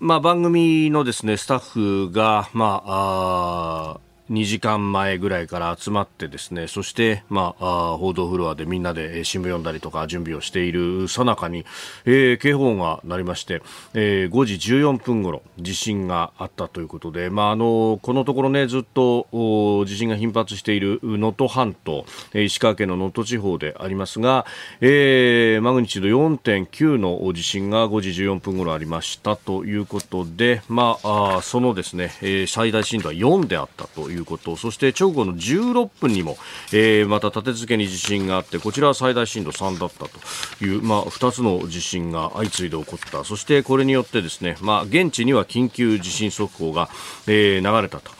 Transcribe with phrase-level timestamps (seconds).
[0.00, 11.64] まあ、番組のですねスタッフが、まあ、あ2時間前ぐらいから集まってですねそして、まあ、報道フロアでみんなで新聞読んだりとか準備をしているさなかに、
[12.04, 13.62] えー、警報が鳴りまして、
[13.94, 19.26] えー、5時14分ごろ地震があったということで、まあ、あのこのところねずっと
[19.86, 22.04] 地震が頻発している能登半島
[22.34, 24.44] 石川県の能登地方でありますが、
[24.80, 34.56] えー、マグニチュード4.9の地震が5時14分ごろありましたということで、まあ、あそのですね、えー、最大震度は4であったといういうこと。
[34.56, 36.36] そして直後の16分にも、
[36.72, 43.24] えー、また立て付けに地震があってこちらは最大震度3だったという、まあ、2つの地震が相次いで起こった。
[43.24, 46.88] そしてこれによってですね、まあ、現地には緊急地震速報が、
[47.26, 48.10] えー、流れたと。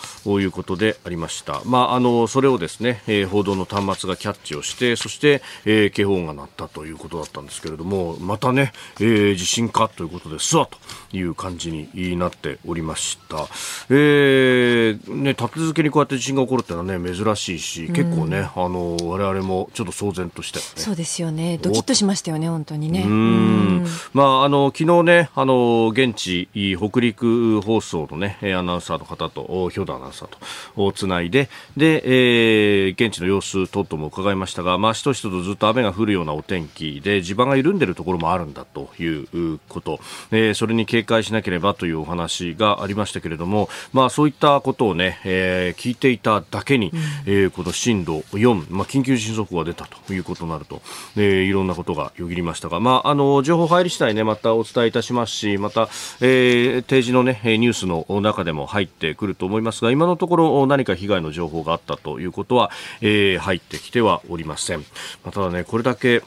[0.41, 10.69] いうことでありました、まあ、あのそれをですね、えー、報道の端末がキャッチをしてそして、えー、警報が鳴ったということだったんですけれどもまたね、えー、地震かということですわ
[11.11, 13.47] という感じになっておりました、
[13.91, 21.59] えーね、立て続けにこうやって地震が起こるってのはね珍しいし、結構ねあの我々もちょっと騒然として、ね、そうですよね。
[21.59, 23.05] ドキッとしましたよね本当にね。
[23.07, 23.87] うん。
[24.13, 31.49] まああの昨日ねあの現地北陸放送のねアナウンサーの方と兵頭アナウンサーとつないで。
[31.77, 50.83] で、えー、現地の様子等々も伺いましたがまあしとしととずっと雨が降るようなお天気で地盤が緩んでいるところもあるんだということ、えー、それに警戒しなければというお話がありましたけれどもまあそういったことをね、えー、聞いていただけに、うん、えー、この震度4、まあ、緊急地震速報が出たということになると、
[51.17, 55.89] えー、いろんなことがよぎりましたが、まあ、あの情報入り次第ねまたお伝えいたしますしまた、
[56.21, 62.71] えー、定時のねニュースの中でも入ってくると思いますが今今のところ何か被害の情報があったということは、
[63.01, 64.79] えー、入ってきてはおりません。
[65.25, 66.23] まあ、ただねこれだけ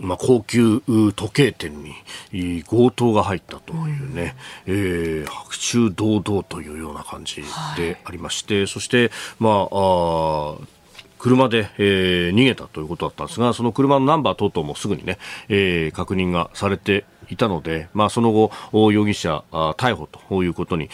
[0.00, 1.72] まあ、高級時計店
[2.32, 4.34] に強盗が入ったというね、
[4.66, 7.42] うん、えー、白昼堂々というような感じ
[7.76, 10.76] でありまして、はい、そして、まあ、あ
[11.18, 18.50] 車で、えー、逃げたということだったんですが、その車のナンバー等々もすぐにね、えー、確認がされていたので、まあ、その後、
[18.92, 20.88] 容疑者逮捕ということに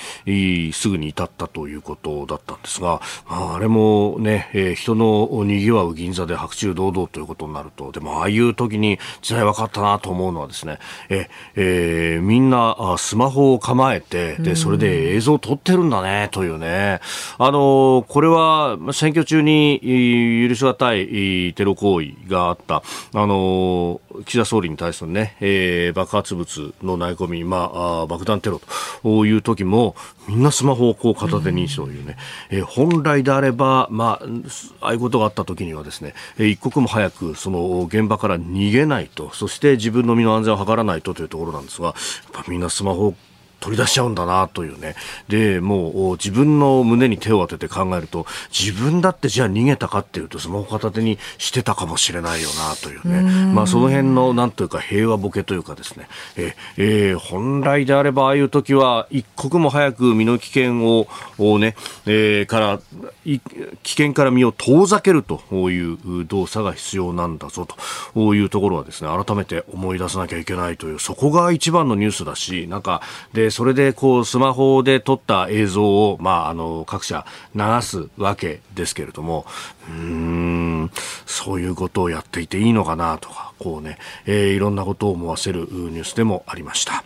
[0.73, 10.79] すぐに至ったということだったんですが、まあ、あれもね、えー、人の賑わう銀座で白昼堂々ということになると、でもああいう時に時代分かったなと思うのはですね、
[11.09, 17.01] ええー、みんなスマホを構えて、で、それで映像を撮ってるんだね、というね。
[17.39, 19.81] あの、これは選挙中に
[20.49, 22.83] 許し難いテロ行為があった、
[23.15, 28.61] あの、岸田総理に対するね、えー、爆発物の投げ込み、まあ、あ爆弾テロ
[29.03, 29.95] という時も、
[30.29, 32.17] みんなスマホをこう片手にというね、
[32.51, 41.95] うん、え、本来であれば、まあ、ああいうことがあった時にはですね、一刻も早くその現場から逃げないと、そして自分の身の安全を図らないとというところなんですが、
[42.49, 43.15] みんなスマホを
[43.63, 44.97] 取り出しちゃうんだなというね。
[45.29, 53.55] で、もう自分の胸に手を当てて考えると、自分だってじゃあ逃げたかっていうと、スマホ片手にしてたかもしれないよなというね。
[53.55, 56.09] まあその辺のなんというか平和ボケというかですね。
[56.37, 61.07] え、えー、本来であればああいう時は一刻も早く身の危険を
[61.39, 61.75] をね、
[62.07, 62.81] えー、から、
[63.25, 63.41] 危
[63.85, 67.67] 険から身を遠ざけるという動作が必要なんだぞ
[68.15, 79.47] というところはですね、改めて思い出さなきゃいけないという、そこが一番のニュースだし、なんか、で、それでこうスマホで撮った映像を、まあ、あの各社流すわけですけれども
[79.89, 80.91] うん
[81.27, 87.05] そういうことをやっていていいのかなとかこうね、えー、いろんなことを思わせるニュースでもありました。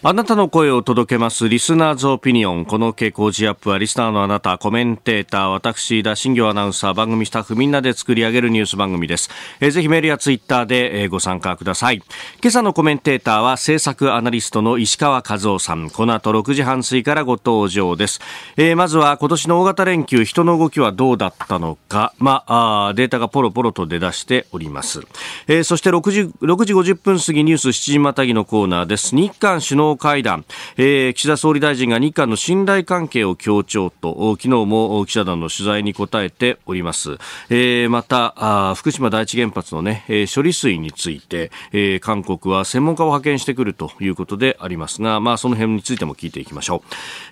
[0.00, 2.66] あなたの声を届けますリスナーズオピニオン。
[2.66, 9.28] この傾向ジアップはリスナーのあなた、コメンテーター、私、田新行アナウンサー、番組スタッフみんなで作り上げるニュース番組です。
[9.58, 11.96] えー、ぜひメールやツイッターで、えー、ご参加ください。
[11.96, 12.04] 今
[12.46, 15.90] 朝のコメンテーターは制作アナリストの石川和夫さん。
[15.90, 18.20] この後6時半過ぎからご登場です。
[18.56, 25.00] えー、まずは今年の大型連休、人の動きはどうだったのか、まあ、あデータがポロポロと出だしております。
[25.48, 29.16] えー、そして6時、6時50分過ぎニュース7時またぎのコーナーです。
[29.16, 30.44] 日韓首脳会談、
[30.76, 37.18] えー、岸田総理大臣が日韓の信頼関係を強調と昨日も記者団の取材に答えております、
[37.50, 46.82] えー、またあ福島第一原発の、ね、えー、処理水について、えー、韓国は専門家を派遣してくるということでありますが、まあ、その辺についても聞いていきましょ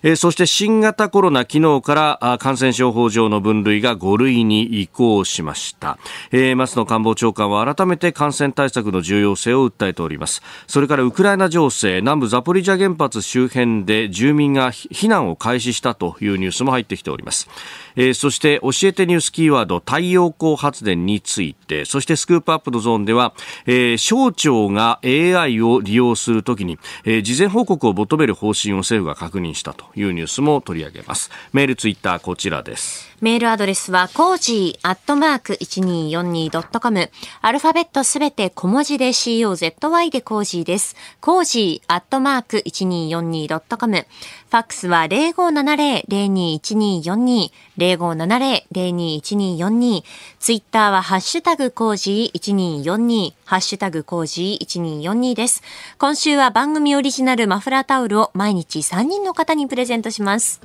[0.03, 5.99] う、えー、そして新型コロナ昨日から感染症法上の分類が5類に移行しました、
[6.31, 10.43] えー、松野官房長官は改めて感染対策の重要性を訴えております。
[10.67, 17.49] それからウクライナ情勢南部ザポリジャ原発周辺で住民が避難を開始したというニュースも入ってきております。
[17.97, 23.35] えー、そして教えてニュースキーワード太陽光発電についてそしてスクープアップのゾーンでは、
[23.67, 37.11] えー、省庁が AI を利用するときに、えー、事前報告を求める方針を政府が確認したというニュースも取り上げますメールツイッターこちらですメールアドレスは、コージーアットマーク 1242.com。
[37.41, 40.97] アルファベットすべて小文字で COZY でコージーです。
[41.23, 44.07] コージーアットマーク 1242.com。
[44.57, 47.51] ファックスは0570-021242。
[47.77, 50.03] 0570-021242。
[50.39, 53.35] ツイッターはハッシュタグコージー1242。
[53.45, 54.67] ハッシュタグコージー
[55.03, 55.63] 1242です。
[55.99, 60.63] 今週は番組オリジナルマフラータオルを毎日3人の方にプレゼントします。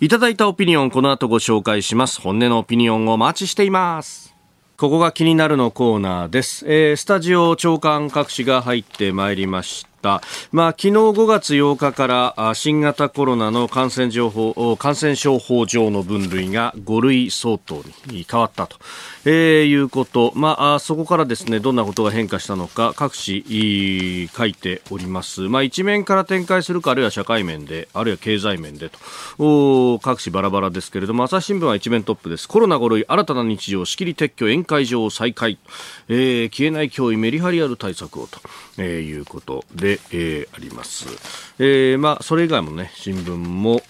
[0.00, 4.34] いただいたオピニオンこの後ご紹介します本音のオピニオンをお待ちしています
[4.78, 9.89] ここが気になるのコーナーです、えー、スタジオ長官各紙が入ってまいりました。
[10.52, 18.76] まあ、昨日5月8日から新型コロナの感染情報感染症法上の分類が5類相当に変わったと。
[19.26, 29.98] えー、いうこと、まあ、そこからですねどんなことが変化したのか各紙書いております、まあ、一面から展開するかあるいは社会面であるいは経済面でと。
[29.98, 32.48] 各紙バラバラですけれども朝日新聞は一面トップです。
[32.48, 35.58] コロナ5類新たな日常仕切り撤去宴会場再開、
[36.08, 38.38] えー、消えない脅威メリハリある対策をと、
[38.78, 39.64] えー、いうこと。
[39.74, 41.06] で、でえー、あります、
[41.58, 43.80] えーまあ、それ以外もね新聞も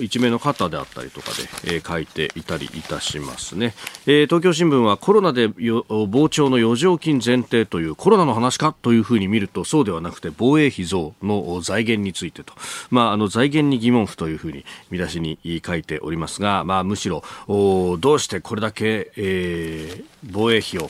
[0.00, 1.30] 一面の方であったりとか
[1.64, 3.74] で、えー、書いていたりいたしますね、
[4.06, 12.54] えー東京新聞はコロナで膨張の余剰金前提というコロナの話かというふうに見るとそうではなくて防衛費増の財源についてと、
[12.90, 20.88] まあ、あの財源に疑問符というふうに見出しに書いておりますが、まあ、むしろどうしてこれだけ、えー、防衛費を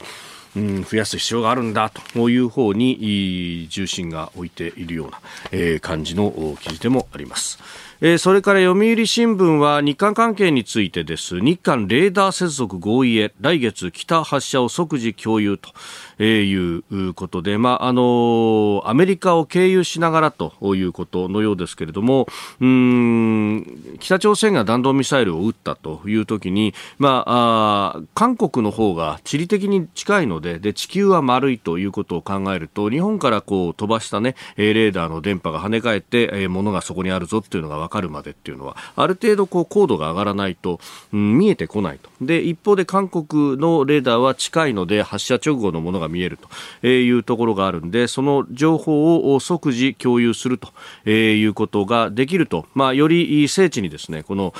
[0.57, 5.21] うん、増やす必要があるんだという方に重心が置いているような、
[5.51, 7.59] えー、感じの記事でもあります。
[8.05, 11.39] えー、それから読売新聞は日韓関係についてです。
[11.39, 15.71] 日韓レーダー接続合意へ来月北発射を即時共有と、
[16.19, 22.27] えー、いうことで、まああのアメリカを経由しながらということのようですけれども
[22.61, 40.81] うん北朝鮮が弾道ミサイルを撃ったという時に、まあ、あ韓国の方が地理的に近いのでで地球は丸いということを考えると日本からこう飛ばした、ね、レーダーの電波が跳ね返って、えー、物がそこにあるぞっていうのが分かるまでっていうのはある程度こう高度が上がらないと、
[41.13, 42.11] うん、見えてこないと。
[42.21, 46.39] で一方で韓国のレーダーは近いので発射直後のものが見える
[46.81, 54.55] というところがあるんでその情報を即時共有するということができると、まあ、より精緻にですねこの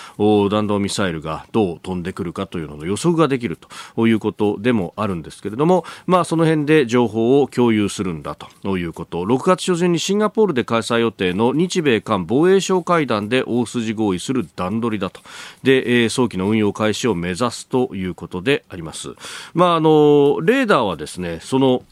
[0.49, 3.59] 弾道ミサイルがどう飛んでくるかというのの予測ができる
[3.97, 9.23] ということでもあるんですけれども、まあ、その辺で情報を共有するんだということ。
[9.25, 15.21] 6月初旬にシンガポールで開催予定の日米韓防衛省会談で大筋合意する段取りだと
[15.63, 19.15] で、えー、早期の運用開始を目指すということであります。
[19.55, 21.83] まあ、あのレーダーはですねその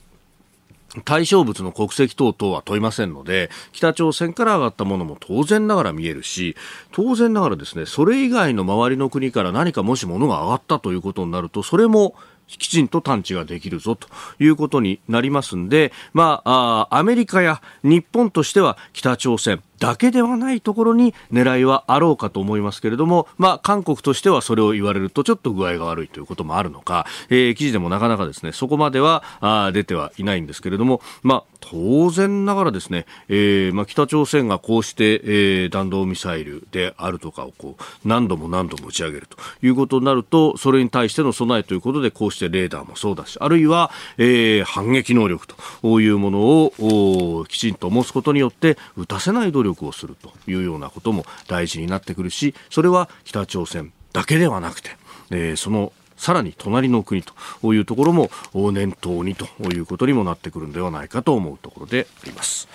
[1.04, 6.56] 対象物の国籍等々は問いませんので、北朝鮮から上がったものも当然ながら見えるし、
[6.90, 12.16] 当然ながらですね、それ以外の周りの国から何かもし物が上がったということになると、それも
[12.58, 54.90] きちんと探知ができるぞということになりますんで、まあ、あアメリカや日本としては北朝鮮、だけではないところに狙いはあろうかと思いますけれども、まあ、韓国としてはそれを言われるとちょっと具合が悪いということもあるのか、えー、記事でもなかなかですね、そこまではあ出てはいないんですけれども、まあ、当然ながらですね、えー、まあ、北朝鮮がこうして、えー、弾道ミサイルであるとかをこう何度も何度も打ち上げるということになると、それに対しての備えということで、こうしてレーダーもそうだし、あるいは、えー、反撃能力というものをきちんと持つことによって撃たせない努力をするというようなことも大事になってくるしそれは北朝鮮だけではなくて、
[55.30, 58.30] えー、そのさらに隣の国というところも
[58.72, 62.68] 念頭にということにもなってくるのではないかと思うところであります。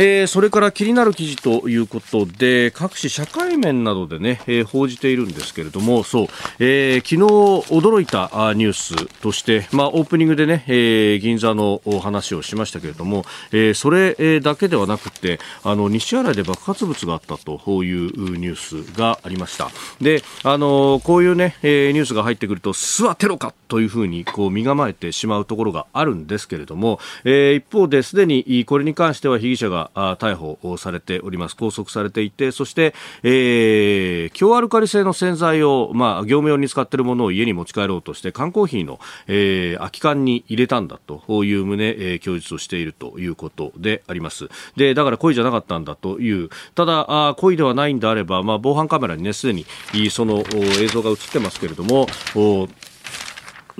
[0.00, 6.26] えー、それから気になる記事ということで各種社会面などでね、えー、報じているんですけれどもそう、
[6.60, 7.16] えー、昨日
[7.74, 19.68] 驚いたニュースとして、まあ、オープニングでね、えー、銀座の話をしましたけれども、えー、それだけではなくてあの西新井で爆発物があったというニュースがありました。
[20.00, 31.56] であのこういうね、えー、ニュースが入ってくるとスワテロかというふうにこう身構えてしまうところがあるんですけれども、えー、一方ですでにこれに関しては被疑者が逮捕されております。
[31.56, 44.48] 拘束されていてそして、えー、強アルカリ性の洗剤を、まあ、業務用に使っているものを家に持ち帰ろうとして缶コーヒーの、えー、空き缶に入れたんだという旨、えー、供述をしているということであります。
[44.76, 46.50] でだから故意じゃなかったんだという。
[46.74, 49.66] ただあ故意ではないんであれば、まあ、防犯カメラにねすでに
[50.10, 50.44] その
[50.80, 52.06] 映像が映ってますけれども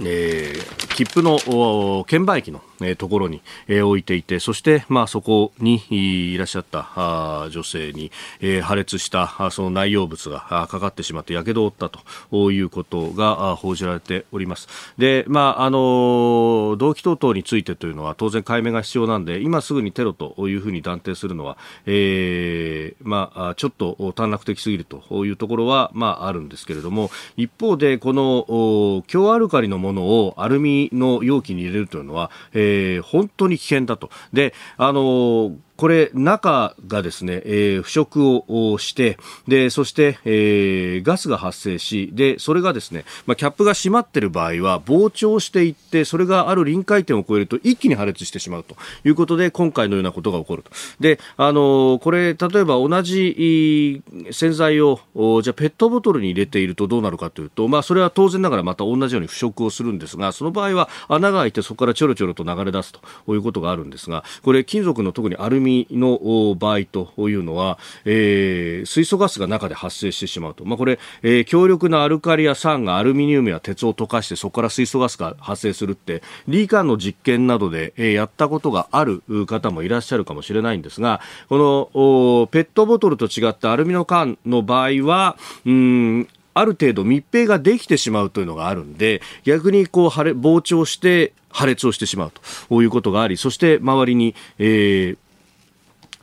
[0.00, 14.68] えー、切符の券売機のえー、ところに、えー、置いていてそして、まあ、そこにいらっしゃったあ女性に、えー、破裂したその内容物がかかってしまってやけどを負ったということが報じられております。
[14.98, 34.10] で、まああの動機等々についてというのは当然解明が必要なんで今すぐにテロというふうに断定するのは、えーまあ、ちょっと短絡的すぎるというところは、まあ、あるんですけれども一方でこの強アルカリのものをアルミの容器に入れるというのは、えーえー、本当に危険だと。
[34.32, 39.16] で、あのーこれ、中がですね、えー、腐食をして、
[39.46, 50.72] で、そして、えー、ガスが発生し、で、それがですね、まあ、キャップが閉まってる場合は、膨張していって、それがある臨界点を超えると一気に破裂してしまうということで、今回のようなことが起こると。
[50.98, 54.98] で、あのー、これ、例えば同じ洗剤を、
[55.44, 63.00] じゃペットボトルに入れているとどうなるかというと、まあ、それは当然ながらまた同じように腐食をするんですが、その場合は穴が開いてそこからちょろちょろと流れ出すと
[63.32, 92.32] いうことがあるんですが、これ、金属の特にアルミの場合というのは、えー、水素ガスが中で発生してしまうと、まあ、これ、えー、強力なアルカリや酸がアルミニウムや鉄を溶かしてそこから水素ガスが発生するってリーカンの実験などで、えー、やったことがある方もいらっしゃるかもしれないんですがこのペットボトルと違ってアルミの缶の場合はうんある程度密閉ができてしまうというのがあるんで逆にこう膨張して破裂をしてしまう
[92.68, 95.18] ということがありそして周りに、えー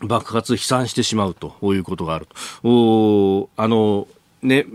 [0.01, 3.49] 爆発飛散してしまうということがあると。
[3.57, 4.07] あの
[4.41, 4.65] ね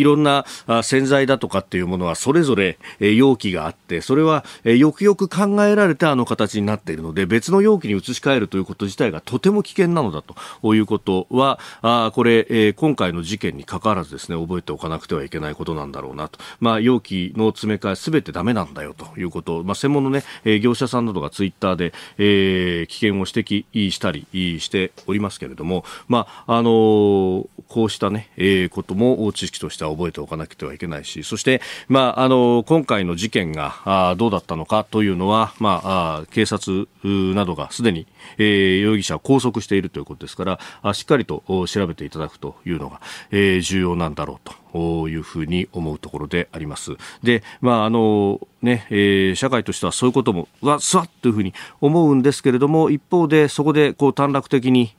[0.00, 0.44] いろんな
[0.82, 20.22] 洗剤だとかっていうものはそれぞれ容器があってそれはよくよく考えられてあの形になっているので別の容器に移し替えるということ自体がとても危険なのだということはあこれ今回の事件にかかわらずですね覚えておかなくてはいけないことなんだろうなと、まあ、容器の詰め替えすべてダメなんだよということ、まあ、専門の、ね、
[20.60, 38.06] 業者さんなどがツイッターで、えー、危険を指摘したりしておりますけれども、まああのー、こうしたね、えー、ことも知識としては覚えておかなくてはいけないしそして、まあ、あの今回の事件があどうだったのかというのは、まあ、警察などがすでに、
[38.38, 43.00] えー、容疑者を拘束しているということですからあしっかりと調べていただくというのが、
[43.30, 46.92] えー、重要なんだろうというふうに思うところであります。
[47.22, 54.92] で、まあ、あの、ね、えー、社会としてはそういうことも、わ、すわっというふうに思うんですけれども、一方でそこでこう短絡的に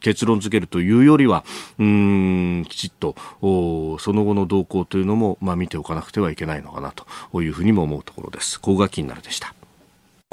[0.00, 1.44] 結論付けるというよりは、
[1.78, 8.60] うん、きちっと、その後の動向というのも、まあ、見ておかなくてはいけないのかなというふうにも思うところです。
[8.60, 9.54] 高が気になるでした。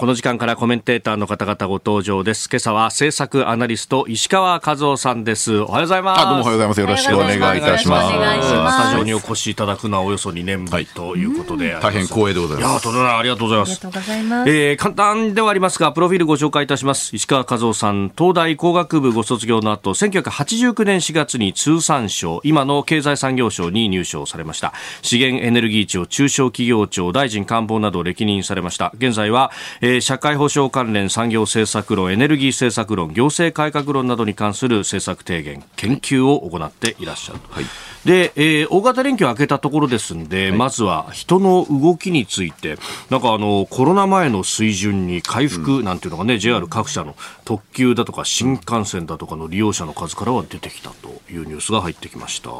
[0.01, 2.49] この時間からコメンテーターの方々ご登場です。
[2.49, 5.59] 今朝は政策アナリスト石川和夫さんです。
[5.59, 6.25] おはようございます。
[6.25, 6.81] どうもおはようございます。
[6.81, 8.11] よろしくお願いいたします。
[8.11, 12.87] スタジオにお越しいただくのはおよそ2年ぶりということで、はい、大変光栄でございます。
[12.87, 13.73] いや、とありがとうございます。
[13.73, 14.49] ありがとうございます。
[14.49, 17.15] えー、簡単ではありますが、プロフィールご紹介いたします。
[17.15, 24.73] 石川和夫さん、東大工学部ご卒業の後、1989年4月に通産省、今の経済産業省に入省されました。
[25.03, 28.91] 資源エネルギー庁、中小企業庁、大臣官房などを歴任されました。
[28.97, 37.65] 現在は、ええー、社会保障関連産業政策論エネルギー政策論行政改革論などに関する政策提言研究を行っていらっしゃる、はい、
[38.05, 42.77] で、えー、大型連休明けたところですんで、はい、まずは人の動きについて
[43.09, 52.51] なんかあのコロナ前の水準に回復なんていうのがね、うん、JR 各社の特急だとか新幹線だとかの利用者の数からは出てきたというニュースが入ってきました。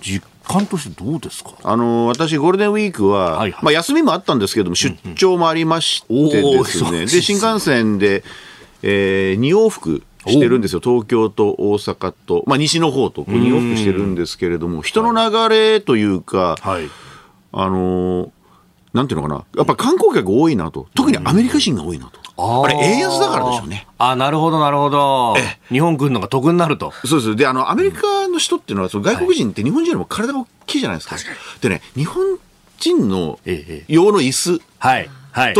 [0.00, 1.52] 実感としてどうですか？
[1.62, 8.24] あの私、ゴールデンウィークは、はいはい、まあ、休みもあったんですけども、出張もありましてですね、うんうん、で新幹線で、
[8.82, 16.88] えー、2往復してるんですよ、東京と大阪と、まあ、西の方と、2往復してるんですけれども、人の流れというか、はい、
[17.52, 18.30] あのー、
[18.94, 22.21] なんていうのかな、やっぱ観光客多いなと、特にアメリカ人が多いなと。
[22.42, 23.86] あれ、円安だからでしょうね。
[23.98, 25.36] あなるほど、なるほど。
[25.68, 26.92] 日本来るのが得になると。
[27.04, 27.36] そうです。
[27.36, 31.14] で、あの、アメリカの人っていうのは、その外国人って日本人よりも体が大きいじゃないですか。
[31.14, 31.24] はい、
[31.60, 32.38] でね、日本
[32.78, 33.38] 人の
[33.88, 35.54] 用の椅子と、はいはい、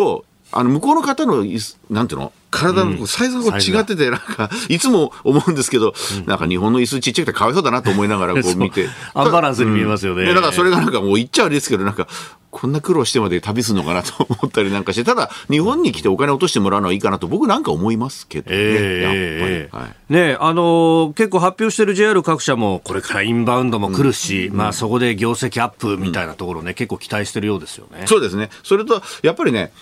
[0.52, 2.32] あの、向こうの方の椅子、なんていうの？
[2.50, 5.94] 体のサイズが違ってて、なんか、いつも思うんですけど、
[6.26, 8.88] なんか日本の椅子ちっちゃくてかわいそうだなと思いながらこう見て。
[9.14, 10.26] アンバランスに見えますよね。
[10.26, 12.06] だからそれがなんかもう言っちゃ悪いですけど、なんか、
[12.50, 19.84] こんな苦労してまで旅するのかなと思ったりなんかして、ただ、日本に来てお金落としてもらうのはいいかなと、僕なんか思いますけどね、えー、やっぱり。
[19.84, 28.06] はい、ねあのー、結構発表してる JR 各社も、これからインバウンドも来るし、うん、まあそこで業績アップみたいなところね、うん、結構期待してるようですよね。
[28.06, 28.50] そうですね。
[28.62, 29.72] それと、やっぱりね、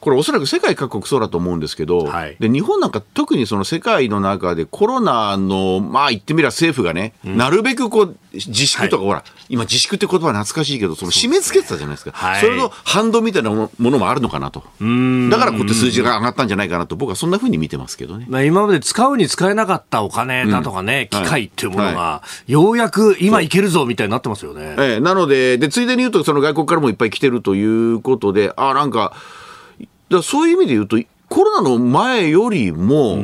[0.00, 12.12] これおそらく世界各国そうだと思うんですけど、はい、で日本なんか特にその世界の中でコロナの、まあ言ってみれば政府がね、うん、なるべくこう自粛とか、はい、ほら、今自粛って言葉懐かしいけど、その締め付けてたじゃないですか。
[12.16, 14.60] そ、ねはい、それの反動みたいなものもあるのかなと。
[14.60, 14.66] だ
[15.38, 18.26] からこうやって数字が上がったんじゃないかなと僕はそんなふうに見てますけどね。
[18.28, 24.76] まあ今まで使うに使えなかったお金だとかね、うん、機械っていうものが、ようやく今いけるぞみたいになってますよね。
[24.78, 29.12] ええ、なので、で、ついでに言うとその外国からもいっぱい来てるということで、あ、なんか、
[30.10, 30.98] だそういう意味で言うと、
[31.28, 33.18] コロナの前よりも、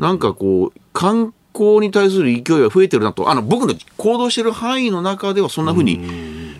[0.00, 6.00] なんかこう、観光に対する勢いが増えてるなと、あの僕の行動してる範囲の中ではそんなふうに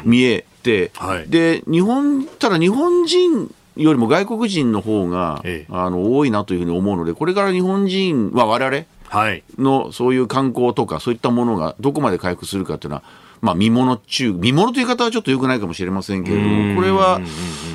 [0.04, 13.02] 見えて、はい、で日本ただ日本人よりも外国人の方が、ええ、あの多いなというふうに思うので、これから日本人は我々のそういう観光とか、そういったものがどこまで回復するかというのは、
[13.40, 17.20] まあ、見物中、見物という言い方はちょっとよくないかもしれませんけれども、これは、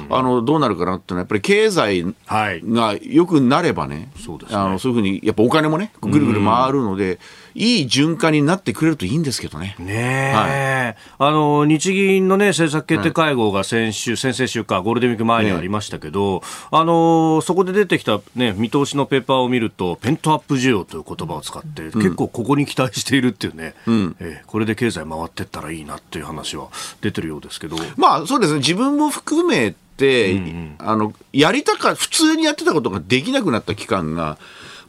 [0.10, 4.58] あの、どうなるかなっていうのは、やっぱり経済が良くなればね、そうですね。
[4.58, 7.20] あのそういうふうに、やっぱお金もね、ぐるぐる回るので、
[7.56, 9.76] いい循環になってくれるといいんですけどね。
[9.80, 26.70] ねはい、あの日銀の、ね、政策決定会合が先週、はい、先々週か、ゴールデンウィーク前にありましたけど、ね、あのそこで出てきた、ね、見通しのペーパーを見ると、ペントアップ需要という言葉を使って、うん、結構ここに期待しているっていうね、うん、えこれで経済回っていったらいいなっていう話は
[27.02, 27.78] 出てるようですけど。
[27.98, 28.60] まあそうですね。
[28.60, 34.38] 自分も含めて、うんうん、あのやりたか普通にやってたことができなくなった期間が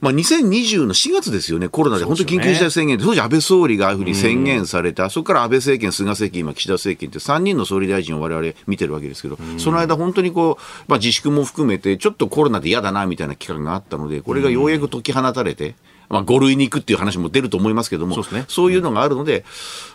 [0.03, 2.03] まあ、2020の4月ですよね、コロナで。
[2.03, 15.75] 本当に緊急事態宣言で、当時安倍総理がああいうふうに宣言された、そこから安倍政権、菅政権、今岸田政権って3人の総理大臣を我々見てるわけですけど、その間本当にこう、まあ、自粛も含めて、ちょっとコロナで嫌だなみたいな期間があったので、これがようやく解き放たれて、
[16.09, 19.45] まあ、5類に行くっていう話も出ると思いますけども、そう,、ね、そういうのがあるので、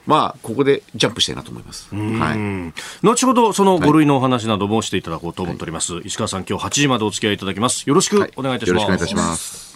[0.06, 1.94] まあ、ここでジャンプしたいなと思います。
[1.94, 5.92] はい、後ほど、その5類のお話などもしていただこうと思っております。
[5.96, 7.86] はい、石川さん、今日8時までお付き合いいただきます。
[7.86, 8.80] よろしくお願いいたします。
[8.80, 9.67] はい、よろしくお願いいたします。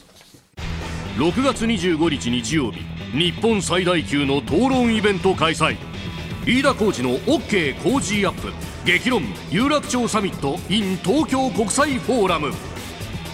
[1.16, 2.80] 6月25日日曜日
[3.12, 5.76] 日本最大級の討論イベント開催。
[6.46, 8.50] 飯田浩司の OK 工事アップ。
[8.86, 12.50] 激論有楽町サミット in 東京国際フォーラム。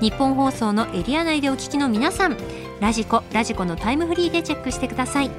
[0.00, 2.36] 日本放送のエリア内でお聞きの皆さん
[2.80, 5.30] ラジコラジコのタイムフリーでチェックしてください。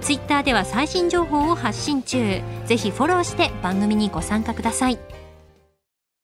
[0.00, 2.40] ツイッターでは最新情報を発信中。
[2.66, 4.98] ぜひフォローして番組にご参加ください。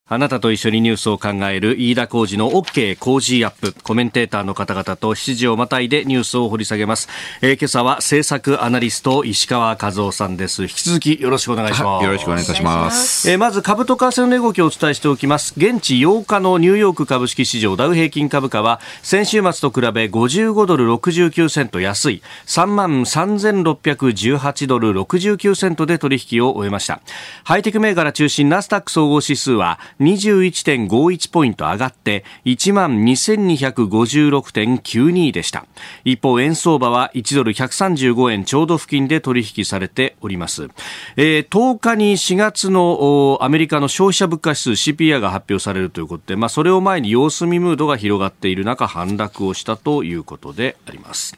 [0.09, 3.75] あなたと一緒にニュースを考える飯田浩二の OK 工事アップ。
[3.83, 7.09] コメンテーターの方々と7時をまたいでニュースを掘り下げます。
[7.43, 10.63] えー、今朝は政策アナリスト石川和夫さんです。
[10.63, 12.05] 引き続きよろしくお願いします。
[12.05, 13.29] よろしくお願いいたします。
[13.29, 15.55] えー、まず株と為替の値動きをお伝えしておきます。
[15.57, 27.01] 現地8日のニューヨーク株式市場ダウ平均株価は先週末と比べ55ドル69セント安い3万3618ドル69セントで取引を終えました。
[27.43, 35.67] ハイテク銘柄中心ナスダック総合指数は21.51ポイント上がって1万2256.92でした。
[36.05, 40.69] 一方円相場は1ドル135円ちょうど付近で取引されております、
[41.17, 51.37] えー、10日に4月のアメリカの消費者物価指数 CPI が発表されるということで、まあ、それを前に様子見ムードが広がっている中反落をしたということであります。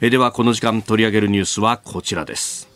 [0.00, 2.75] えではこの時間取り上げるニュースはこちらです。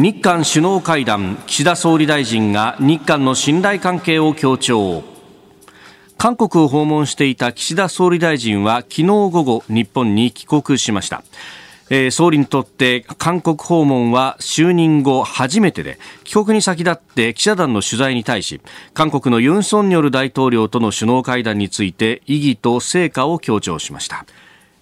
[0.00, 5.02] 日韓首脳会談岸田総理大臣が日韓の信頼関係を強調。
[6.16, 11.24] 韓国を訪問していた岸田総理大臣は昨日午後日本に帰国しました。
[11.90, 18.60] え、総理にとって韓国訪問は就任後初めてで帰国に先立って記者団の取材に対し
[18.94, 24.26] 韓国のユン・ソンニョル大統領との首脳会談について意義と成果を強調しました。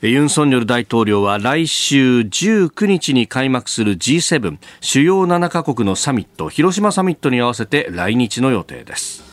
[0.03, 9.25] ユン・ソンニョル大統領は来週19日に開幕する G7 主要7カ国のサミット広島サミットに合わせて来日の予定です。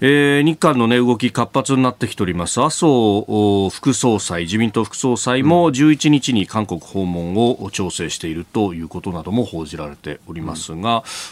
[0.00, 2.60] えー、日韓の、ね、動き活発になってきております。
[2.62, 10.82] 麻生副総裁自民党副総裁も11日に韓国訪問を調整しているということなども報じられておりますが、うん、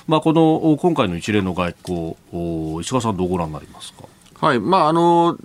[0.09, 1.77] まあ、この今回の一連の外
[2.33, 4.05] 交石川さんどうご覧になりますか？
[4.45, 4.59] はい。
[4.59, 5.39] まああの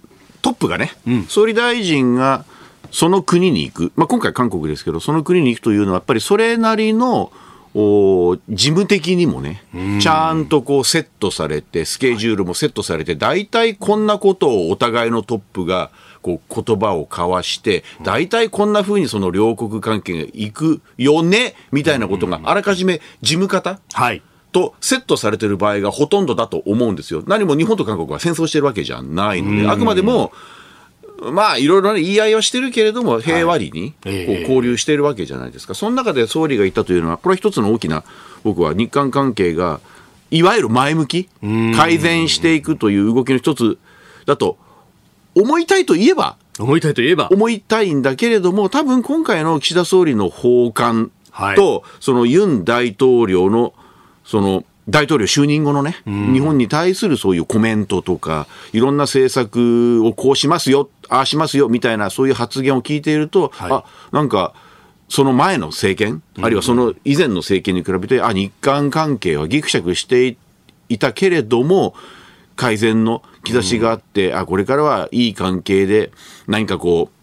[0.47, 2.45] トップがね、うん、総理大臣が
[2.89, 7.33] その国に行く、まあ、今回、韓国ですけど、その国に行くというのは、やっぱりそれなりの
[7.75, 9.61] お事務的にもね、
[9.99, 27.23] ちゃんとこうセットされて、スケジュールもセットされて、大体こんなことをお互いのトップがこう言葉を交わして、大体こんなふうにその両国関係がいくよねみたいなことがあらかじめ事務方、はいとセットされてる場合がほとんどだと思うんですよ。
[27.27, 30.31] 何も日本と韓国は戦争してるわけじゃないので、あくまでも、
[31.31, 34.09] まあ、いろいろ言い合いはしてるけれども、平和裏にこう
[34.41, 35.73] 交流しているわけじゃないですか。
[35.73, 38.03] その中で総理が言ったというのは、これは一つの大きな、
[38.43, 39.79] 僕は日韓関係が、
[40.29, 41.29] いわゆる前向き、
[41.75, 43.77] 改善していくという動きの一つ
[44.25, 44.57] だと、
[45.35, 47.29] 思いたいといえば、思いたいといえば。
[47.31, 51.11] 思いたいんだけれども、多分今回の岸田総理の訪韓
[51.55, 53.73] と、そのユン大統領の
[54.27, 64.53] その大統領就任後のね、日本に対するそういうコメントとか、いろんな政策をこうしますよ、ああしますよみたいな、そういう発言を聞いていると、はい、あなんか、
[65.09, 70.37] その前の政権、あるいはその以前の政権に比べて、あ日韓関係はぎくしゃくして
[70.89, 71.93] いたけれども、
[72.55, 76.11] 改善の兆しがあって、あこれからはいい関係で、
[76.47, 77.16] 何かこう、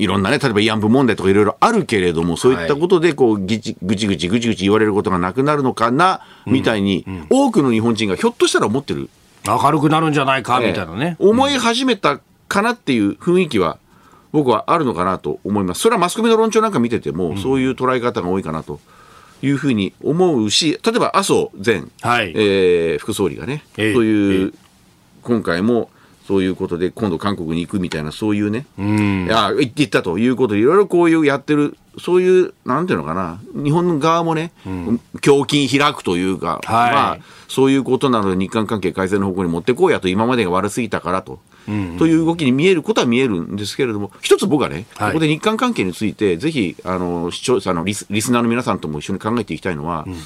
[0.00, 9.10] いろんなね、例えば慰安婦問題とかいろいろあるけれども、そういったことで、こう、ぐちぐちぐちぐちぐち言われることがなくなるのかな、みたいに、多くの日本人がひょっとしたら思ってる。
[9.46, 11.16] 明るくなるんじゃないか、みたいなね。
[11.18, 13.78] 思い始めたかなっていう雰囲気は、
[14.32, 15.82] 僕はあるのかなと思います。
[15.82, 18.80] それはマスコミの論調なんか見てても、そういう捉え方が多いかなと。
[19.42, 24.52] いうふうに思うし、例えば麻生前、はい、えー、副総理がね、えー、という、
[25.22, 25.88] 今回も
[26.30, 41.40] そういうことで、今度韓国に行くみたいな、そういうね、うん、いや行っていったということで、いろいろこういうやってる、そういう、なんていうのかな、日本側もね、うん、胸筋開くというか、はい、まあ、そういうことなので、日韓関係改善の方向に持ってこうやと、今までが悪すぎたからと。
[41.68, 50.18] うんうん、という動きに見えることは見えるんですけれども、一つ僕はね、はい、ここで日韓関係について、ぜひあの視聴者のリスリスナーの皆さんとも一緒に考えていきたいのは、うんうん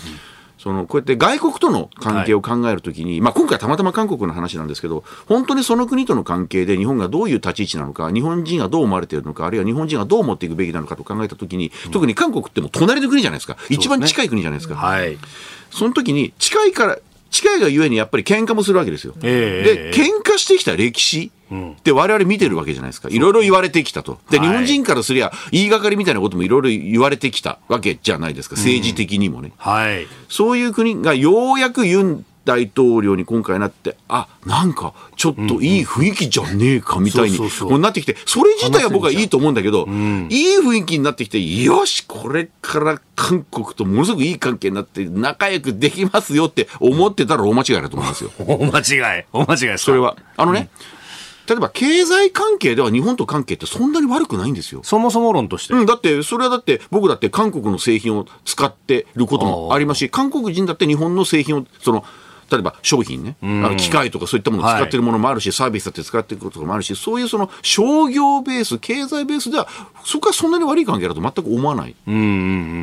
[0.65, 14.77] そのこうやって外国との関係を考えるときに、はい、まあ、今回たまたま韓国の話なんですけど、本当にその国との関係で日本がどういう立ち位置なのか、日本人がどう思われているのか、あるいは日本人がどう思っていくべきなのかと考えたときに、うん、特に韓国っても隣の国じゃないですか、一番近い国じゃないですか。
[14.77, 15.19] はい、
[15.71, 16.99] その時に近いから
[17.35, 19.13] 近いがゆえにやっぱり喧嘩もするわけですよ。
[19.23, 23.09] えー、で、喧嘩してきた歴史って我々見てるわけじゃないですか。
[23.09, 24.21] いろいろ言われてきたと。
[24.31, 28.55] で、日本人からすりゃ言いがかりみたいなこともいろいろ言われてきたわけじゃないですか。
[28.55, 29.53] 政治的にもね。
[29.57, 30.07] はい。
[30.29, 37.39] そういう国がようやくユン大統領に今回なって、あ、なんか、ちょっといい雰囲気じゃねえかみたいに、
[37.81, 48.31] なってきて、それ自体は僕はいいと思うんだけど、いい雰囲気になってきて、よし、これから韓国とものすごくいい関係になって、仲良くできますよって思ってたら大間違いだと思いますよ。
[48.47, 49.25] お間違い。
[49.33, 49.79] お間違い。
[49.79, 50.17] それは。
[50.37, 50.69] あのね、
[51.47, 54.81] 例えば経済関係では日本と関係ってそんなに悪くないんですよ。
[54.83, 55.75] そもそも論として。
[55.75, 62.05] うん、だって、それはだって、僕だって韓国の製品を使ってることもありますし、韓国人だって日本の製品を、その、
[62.51, 69.69] 例えば商品ね、あの機械とかそういったものを使ってるものもあるし、サービスだって使ってることもあるし、そういうその商業ベース、経済ベースでは、
[70.05, 71.95] そこはそんなに悪い関係だと全く思わない。
[72.07, 72.25] うんうんう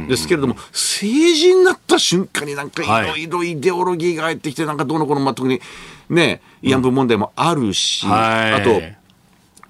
[0.06, 0.08] ん。
[0.08, 3.06] ですけれども、政治になった瞬間になんかはい。
[3.06, 5.62] いろいろイデオロギーが入ってきて、なんかどうのこうの全くに、
[6.10, 8.54] ね、慰安婦問題もあるし、はい。
[8.54, 8.82] あと、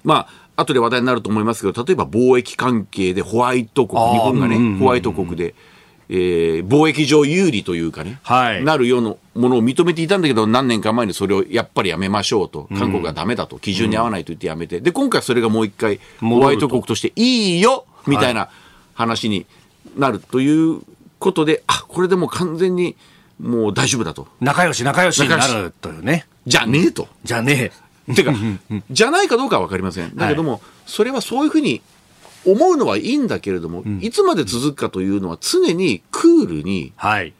[0.04, 0.26] ま
[0.56, 4.78] あ、後で話題になると思いますけど、例えば貿易関係でホワイト国、日本がね、うんうんうん。
[4.78, 5.54] ホワイト国で、
[6.08, 18.48] えー貿易上有利というかね、はいなるようなものを認めていたんだけど、何年か前にそれをやっぱりやめましょうと、韓国がダメだと、基準に合わないと言ってやめて、で、今回それがもう一回、ホワイト国としていいよみたいな
[18.94, 19.46] 話に
[19.96, 20.80] なるという
[21.18, 22.96] ことで、あこれでもう完全に
[23.40, 24.28] もう大丈夫だと。
[24.40, 26.26] 仲良し仲良しになるというね。
[26.46, 27.08] じゃねえと。
[27.24, 27.72] じゃね
[28.08, 28.14] え。
[28.14, 28.34] てか、
[28.90, 30.14] じゃないかどうかは分かりません。
[30.16, 31.80] だけども、それはそういうふうに
[32.46, 37.32] 思うのはいいんだけれども、いつまで続くかというのは常にクールに、はい。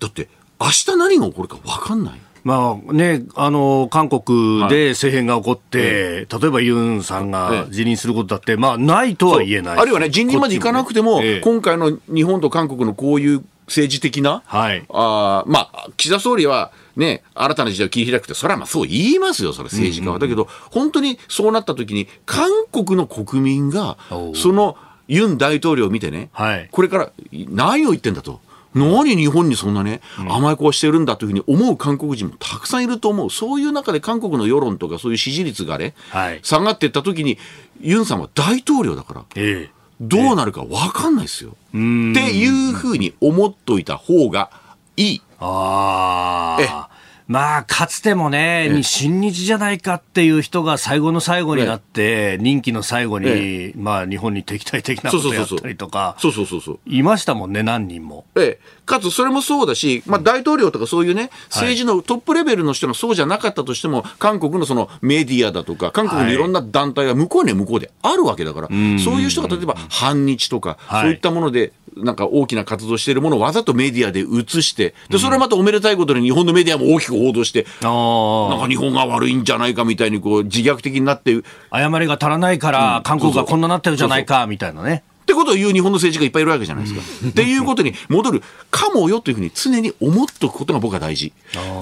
[0.00, 0.28] だって
[0.60, 2.20] 明日何が起こるか分かんない。
[2.44, 9.78] まあね、あの、韓国で政変が起こって、例えばユンさんえがえ辞任することだって、まあないとは言えない。
[9.78, 11.40] あるいはね、人任まで行かなくても、ええ。
[11.40, 14.84] 今回の日本と韓国のこういう政治的な、はい。
[14.88, 20.18] あーまあ、岸田総理はね、新たな時代を切り開くって、それはまあそう言いますよ、それ政治家は。
[20.18, 23.96] だけど、本当にそうなった時に、韓国の国民が
[24.34, 24.76] その
[25.08, 28.40] ユン大統領を見てね、はいこれから何を言ってんだと。
[28.74, 33.30] 何日本にそんなね、甘い子をしてるんだというふうに思う韓国人もたくさんいると思う。
[33.30, 37.38] そういう中で韓国の世論とかそういう支持率がね、はい下がっていった時に、
[37.80, 39.83] ユンさんは大統領だから、ええ。
[40.00, 41.50] どうなるか分かんないですよ。
[41.50, 44.50] ってんいうふうに思っといた方が
[44.96, 45.22] いい。
[45.40, 46.94] ああ。
[47.26, 56.80] まあ、かつてもね、に親日じゃないかっていう人が最後の最後になって、任期の最後に、えまあ、日本に敵対的なことやったりとか、そうそうそうそう。
[56.86, 58.26] いましたもんね、何人も。
[58.36, 66.36] ええ、かつそれもそうだし、まあ、大統領とかそういうね、政治のトップレベルの人がそうじゃなかったとしても、韓国のそのメディアだとか、韓国のい。
[66.36, 71.02] ろんな団体が向こうには向こうであるわけだから、そういう人が例えば反日とか、はい。
[71.02, 81.76] そういったもので、なんか大きな活動しているものをわざとメディアで映して、でそれまたおめでたいことに日本のメディアも大きく報道して、なんあか日本が悪いんじゃないかみたいにこう自虐的になって、あ。
[81.78, 85.04] 誤りが足らないから、韓国がこんななってるじゃないか、みたいなね。
[85.24, 87.28] ってことを言う日本の政治がいっぱいいるわけじゃないですか。
[87.30, 91.32] っていうことに戻るかもよというふうに常に思っておくことが僕は大事。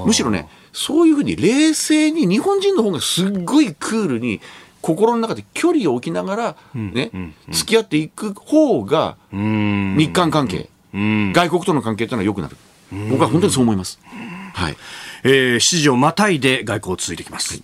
[0.06, 4.40] むしろね、そういうふうに冷静に日本人の方がすっごいクールに
[4.80, 7.10] 心の中で距離を置きながらね、
[7.50, 9.96] 付き合っていく方がうん。
[9.98, 11.32] 日韓関係、うん。
[11.32, 12.56] 外国との関係というのは良くなる。
[13.10, 13.98] 僕は本当にそう思います。
[14.54, 14.76] はい。
[15.24, 17.60] えー、7時をまたいで外交続いていきます。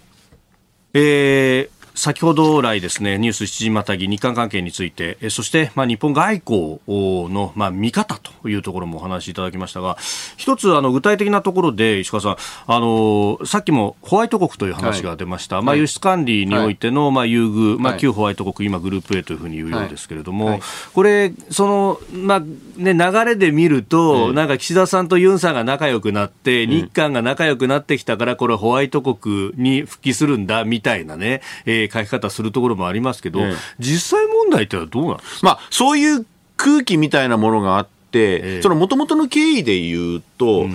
[0.93, 6.81] えー先ほど来ですね、ニュース7時またぎ日韓関係について、えーそして、まあ、日本外交
[7.29, 9.97] の、まあ、見方というところもお話しいただきましたが、
[10.37, 15.61] 一つ、あの、具体的なところで、石川さん、あの、さっきもホワイト国という話が出ました。
[15.61, 15.81] まあ、はい。
[15.81, 18.01] 輸出管理においての、まあ、優遇、まあ、はい。
[18.01, 20.61] 旧ホワイト国、今グループ A というふうに言うようですけれども、はい。
[20.95, 33.55] これ、その、まあ、ね、流れで見ると、なんか岸田さんとユンさんが仲良くなって、日韓が仲良くなってきたから、これホワイト国に復帰するんだ、みたいなね、えー書き方するところもありますけど、ええ。
[33.79, 35.47] 実際問題ってのはどうなんですか？
[35.47, 38.63] まあ、そういう空気みたいなものがあって、ええ。
[38.63, 40.67] その元々の経緯で言うと、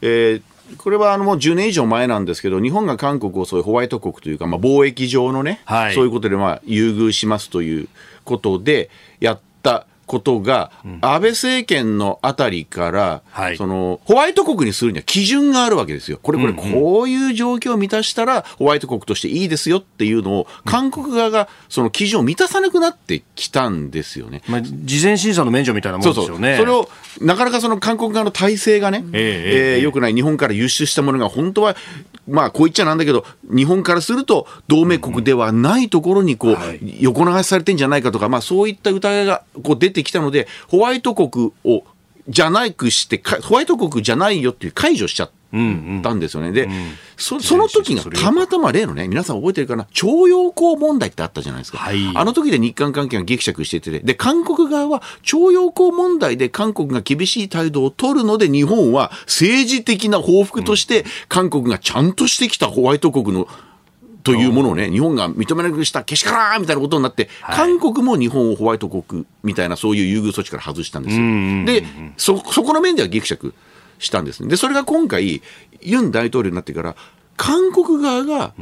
[0.00, 0.42] えー
[0.78, 5.94] これはあのもう10年以上前なんですけど、日本が韓国をそういうホワイト国というか、まあ、貿易上のね、はい。
[5.94, 7.88] そういうことでまあ優遇しますという
[8.24, 8.88] ことで
[9.20, 16.18] やったことが、安倍政権のあたりから、はいそのホワイト国にするには基準があるわけですよ。
[16.22, 24.42] これこれこういう状況を満たしたらホワイト国としていいですよっていうのを、韓国側がその基準を満たさなくなってきたんですよね。
[24.48, 26.24] まあ、事前審査の免除みたいなもんそうそう。
[26.24, 26.56] ですよね。
[26.58, 26.88] それを、
[27.20, 31.76] なかなかその韓国側の体制がね、ええええ良くない、日本から輸出したものが本当は、
[32.28, 41.84] まあ、こう言っちゃなんだけど、日本からすると、同盟国ではないところに、こう、はい横流しされてんじゃないかとか、まあ、そういった疑いがこう出てきたので、ホワイト国を、
[42.28, 45.30] じゃないくしてか、ホワイト国じゃないよっていう解除しちゃっ
[46.02, 46.52] たんですよね。
[46.52, 46.68] で、
[47.16, 51.78] そその時がたまたま例のね、皆さん覚えてるかな、徴用工問題ってあったじゃないですか。
[51.78, 52.10] はい。
[52.14, 63.46] あの時で日韓関係が激釈してて、で、韓国側は徴用工問題で韓国が厳しい態度を取るので、日本は政治的な報復として、韓国がちゃんとしてきたホワイト国の
[64.22, 71.64] というものをね、日本が認めなくしたけしからんみたいなことになって、韓国も日本をホワイト国みたいなそういう優遇措置から外したんですよ。
[71.64, 73.54] で、そ、そこの面では激釈
[73.98, 74.48] したんですね。
[74.48, 75.42] で、それが今回、
[75.80, 76.96] ユン大統領になってから、
[77.36, 78.54] 韓国側が、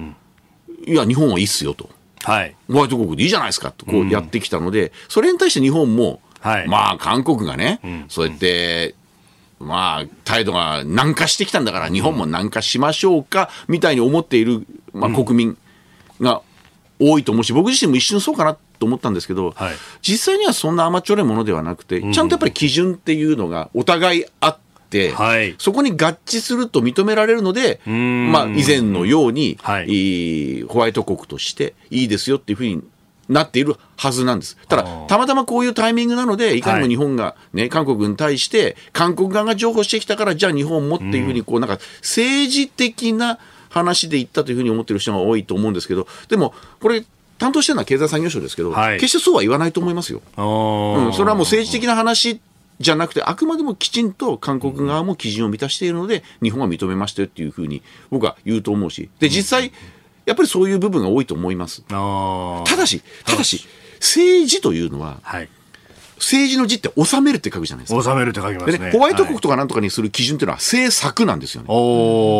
[0.87, 1.90] いや、日本はいいっすよと。
[2.23, 2.57] はい。
[2.70, 8.94] ホワイト国でいいじゃないですかとこうやってきたので、それに対して日本も、はいまあ韓国がね、そうやって、
[9.61, 15.59] まあ態度が軟化してきたんだから日本も軟化しましょうかみたいに思っている、まあ、国民
[16.20, 16.42] が
[16.99, 19.75] 多いと思うし僕自身も一瞬そうかなと思ったんですけど、はい。
[20.01, 25.55] 実際にはそんな甘っちょろいものではなくて、ちゃんとやっぱり基準っていうのがお互いあって、はい。
[25.59, 28.33] そこに合致すると認められるので、ん。
[28.33, 32.83] まあ、以前のように、はいホワイト国としていいですよっていうふうに
[33.31, 34.59] なっているはずなんです。
[34.69, 36.62] ただ、たまたまこういうタイミングなので、い。
[36.62, 43.38] かにも日本がね、韓国に対して、韓国側が譲歩してきたから、じゃあ日本もっていうふうに、こう、なんか、政治的な
[43.71, 47.05] 話で言ったというふうに思ってる人が多いと思うんですけど、でも、これ、
[47.38, 48.99] 担当してるのは経済産業省ですけど、はい。
[48.99, 50.21] 決してそうは言わないと思いますよ。
[50.37, 52.40] うん、それはもう政治的な話
[52.81, 59.73] じゃなくて、あくまでもきちんと韓国側も基準を満たしているので、日本は認めましたよっていうふうに僕は言うと思うし、で、実際、
[60.31, 61.83] やっぱりそういう部分が多いと思います。
[61.83, 61.97] た
[62.77, 63.66] だし、ただし、
[64.01, 65.49] 政治というのは、はい。
[66.21, 68.03] 政治の字って収めるって書くじゃないですか。
[68.03, 68.93] 収めるって書きまですねね。
[68.93, 71.69] ホワイト国はいとかなんとかにする基準っていうのは政策なんですよね。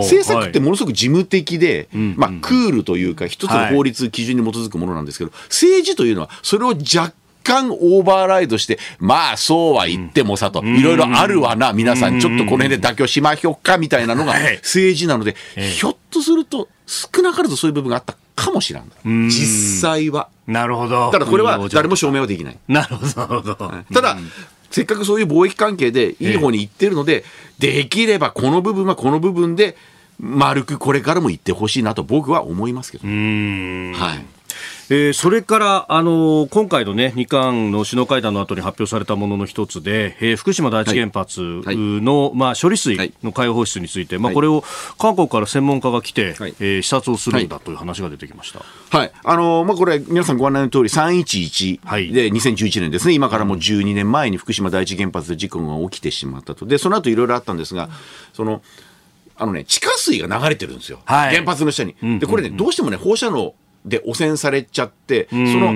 [0.03, 19.29] 政策ってはいものすごく事務的で、まあ、クールというか、一つの法律、基準に基づくものなんですけど、政治というのは、それを若干オーバーライドして、まあ、そうは言ってもさと、いろいろあるわな、皆さん、ちょっとこの辺で妥協しましょうか、みたいなのがはい政治なので、ひょっとすると、少なからずそういう部分があったかもしれない。
[19.29, 20.29] 実際は。
[20.47, 21.11] なるほど。
[21.11, 22.59] ただこれは誰も証明はできない。
[22.69, 23.55] なるほど、なるほど。
[23.93, 24.19] ただ、
[24.71, 27.25] せっかくそういう貿易関係でいい方に行ってるので、
[27.59, 29.77] できればこの部分はこの部分で、
[30.19, 33.07] 丸くこれからも行ってほしいなと僕は思いますけど。
[33.07, 34.25] はい。
[34.93, 44.65] えーそれから、あのー今回のね、日韓の首脳会談の後に発表されたものの一つで、えー福島第一原発はいの、まあ、処理水の海洋放出について、まあ、はいこれを
[44.99, 48.63] 韓国から専門家が来て、はいえー視察をするんだという話が出てきました。
[48.99, 49.13] はい。
[49.23, 53.15] あのーまあ、これ、皆さんご案内の通り、311はいで2011年ですね。
[53.15, 56.67] 今からもう12年前に福島第一原発で事故が起きてしまったと。
[56.67, 57.91] で、その後いろいろあったんですが、
[58.33, 58.61] その、
[59.37, 60.99] あのね、地下水が流れてるんですよ。
[61.05, 61.95] はい原発の下に。
[62.19, 65.69] で、これね、どうしてもね、放射能で汚染されちゃって、その、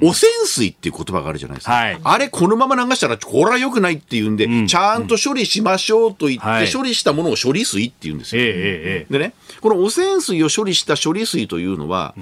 [0.00, 1.72] 汚染水っていう言葉があるじゃないですか。
[1.72, 1.98] はい。
[2.02, 6.72] あれ、このまま流したら、これは良くないっていうんで、ちゃんと処理しましょうと言って、はい。
[6.72, 8.42] 処理したものを処理水って言うんですよ。
[8.42, 12.14] でね、この汚染水を処理した処理水というのは、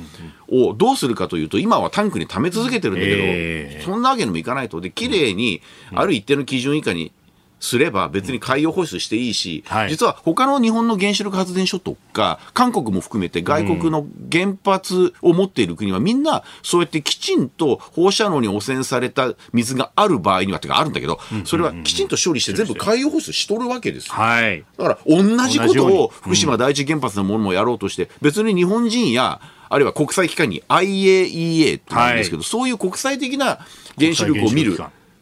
[0.48, 3.82] をどうするかというと、今はタンクに溜め続けてるんだけど、ええ。
[3.84, 4.80] そんなわけにもいかないと。
[4.80, 5.60] で、綺麗に、
[5.94, 7.12] ある一定の基準以下に
[7.60, 9.90] すれば、別に海洋放出していいし、はい。
[9.90, 24.14] 実は他の日本の原子力発電所とか、韓国も含めて外国の原発を持っている国はみんな、そうやってきちんと放射能に汚染された水がある場合には、てかあるんだけど、それはきちんと処理して全部海洋放出しとるわけですよ。
[24.14, 24.64] はい。
[24.78, 33.60] だから同じことを福島第一原発のものもやろうとして、別に日本人や、あるいは国際機関に IAEA となんですけど、そういう国際的な
[33.98, 34.76] 原子力を見る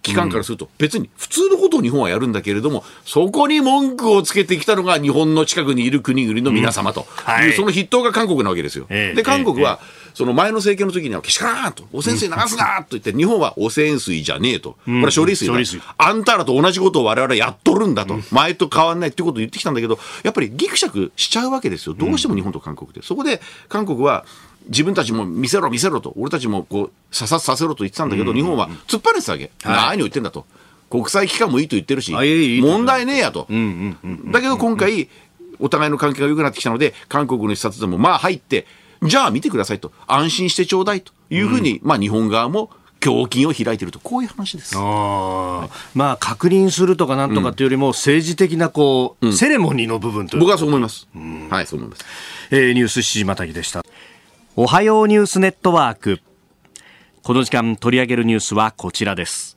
[0.09, 7.49] 機関からすると、別に普通のことを日本はやるんだけれども、そこに文句をつけてきたのが日本の近くにいる国々の皆様とはい。
[7.49, 8.87] いう、その筆頭が韓国なわけですよ。
[8.89, 9.81] ええで、韓国は、
[10.15, 15.95] その前の政権の時には、けしからんと、汚染水流すなと言って、日本は汚染水じゃねえと、これは処理水だ。
[15.97, 21.95] あんたらと同じことを我々はやっとるんだと、前と変わんないってことを言ってきたんだけど、やっぱりぎくしゃくしちゃうわけですよ。
[21.95, 23.03] どうしても日本と韓国で。
[23.03, 24.25] そこで韓国は、
[24.67, 29.51] 自分たちも見せろ見せろと、俺たちもこう、査察させろと言ってたんだけど、日本は突っ張ねてたわけ。
[29.65, 30.47] 何を言ってんだと。
[30.91, 32.13] 国際機関もいいと言ってるし、
[32.63, 33.47] 問題ねえやと。
[34.31, 35.09] だけど今回、
[35.59, 38.67] お互いの関係が良くなってきたので、韓国の視察でもまあ入って、
[39.03, 39.93] じゃあ見てくださいと。
[40.07, 42.71] 安心してちょうだいというふうに、まあ日本側も
[43.05, 44.77] 胸筋を開いていると、こういう話です。
[44.77, 45.69] ま
[46.13, 51.07] あ、確認するとかなんとかっていうよりも、政治的なこう、セレモニーの部分という僕はそう思います。
[51.49, 52.05] はい、そう思います。
[52.51, 53.85] えーニュース7時またぎでした。
[54.61, 56.19] おはようニュースネットワーク。
[57.23, 59.57] この時間取り上げるニュースはこちらです。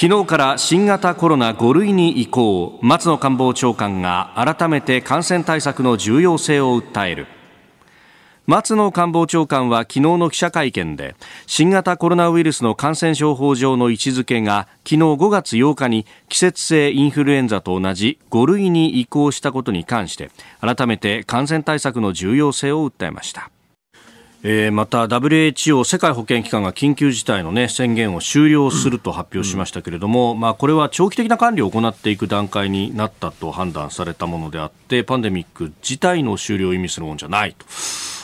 [0.00, 7.26] 昨日から新型コロナ5類に移行、松野官房長官が改めて感染対策の重要性を訴える。
[8.48, 20.30] 松野官房長官は昨日の記者会見で新型コロナウイルスの感染症法上の位置づけが昨日5月8日に季節性インフルエンザと同じ5類に移行したことに関して
[20.62, 23.50] 改めて感染対策の重要性を訴えました。
[24.42, 37.66] えー、また WHO 世界保健機関が緊急事態の、ね、宣言を終了すると発表しましたけれども、まあ、これは長期的な管理を行っていく段階になったと判断されたものであってパンデミック自体の終了を意味するものじゃないと。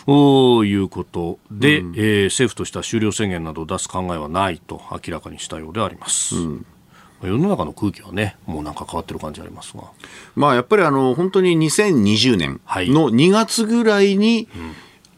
[0.07, 6.37] いうことで、うん、えー、政府としては終了宣言などを出す考えはないと明らかにしたようであります。
[6.37, 6.67] うん
[7.23, 9.85] 世の中の空気はね、もうなんか変わってる感じありますが。
[10.37, 14.75] まあやっぱりあの本当に2020年の2月ぐらいに、はいうん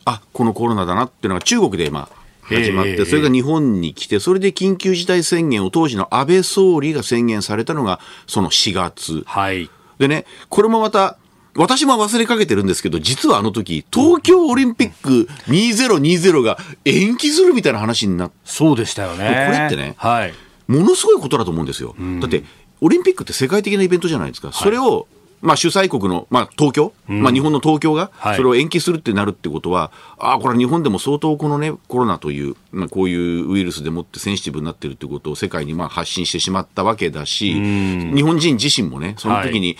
[0.06, 2.08] あこのコロナだなっていうのが中国で今
[2.42, 9.24] 始まって、それが日本に来て、それで緊急事態宣言を当時の安倍総理が宣言されたのが、その4月。
[9.26, 9.68] はい。
[9.98, 11.18] でね、これもまた、
[11.56, 18.36] 私も忘れかけてるんですけど、実はあの時、東京オリンピック2020が延期するみたいな話になって。
[18.44, 19.48] そうでしたよね。
[19.50, 20.34] これってね、はい。
[20.68, 21.94] ものすごいことだと思うんですよ。
[22.20, 22.44] だって、
[22.80, 24.52] オリンピックって世界的なイベントじゃないですか。
[24.52, 25.06] それを
[25.42, 39.76] まあ、主催国の、まあ、東京、うん、まあ、日本の東京がそれを延期するってなるってことは、はい、ああ、これは日本でも相当このね、コロナという、まあ、こういうウイルスでもってセンシティブになってるってことを世界にまあ発信してしまったわけだし、うん、日本人自身もね、その時に、はい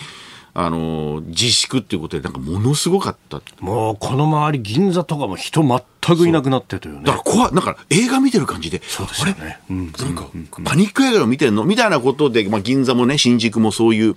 [0.59, 3.39] あの自粛っていうことで、なんかものすごかった。
[3.59, 7.01] もうこの周り、銀座とかも人全くいなくなってというね。
[7.03, 9.59] だから怖い、だから映画見てる感じで、そうですよね。
[9.69, 10.27] うん、なんか、
[10.63, 11.63] パニック映画を見てるの？
[11.63, 14.15] みたいなことで、まあ、銀座もね、新宿もそういう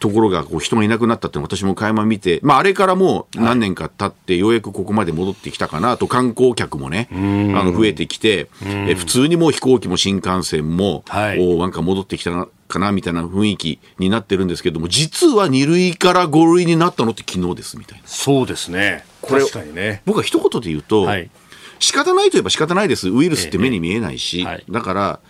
[0.00, 7.14] ところがこう人がいなくなったって私も垣間見て、まあ、あれからもう何年か経って、ようやくここまで戻ってきたかなと、観光客もね、あ
[7.62, 18.06] の増えてきて、え普通にもう飛行機も新幹線も、はい、おなんか戻ってきたかなみたいな雰囲気になってるんですけども、実は2類から5類になったのって昨日ですみたいな。
[18.06, 19.04] そうですね。
[19.22, 20.02] これ、確かにね。
[20.04, 21.30] 僕は一言で言うと、はい、
[21.80, 23.08] 仕方ないといえば仕方ないです。
[23.08, 25.20] ウイルスって目に見えないし、ええはい、だから、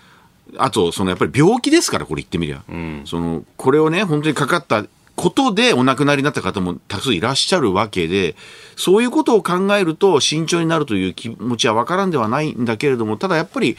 [0.57, 2.63] あと、そのやっぱり病気ですから、これ言ってみりゃ。
[2.69, 4.85] うん、その、これをね、本当にかかった
[5.19, 8.37] ことでお亡くなりになった方も多数いらっしゃるわけで、
[8.77, 13.77] そういうことを考えると慎重になるという気持ちはわからんではないんだけれども、ただやっぱり、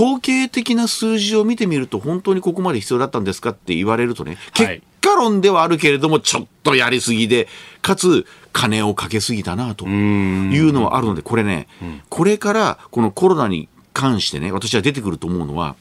[0.00, 7.48] 統計的な数字を見てみると、本当にここまで必要だったんですかって言われるとね、結果論ではあるけれども、ちょっとやりすぎで、
[7.82, 8.24] かつ、
[8.54, 11.68] 金をかけすぎたなというのはあるので、これね、
[12.08, 15.76] これからこのコロナに関してね、私は出てくると思うのは、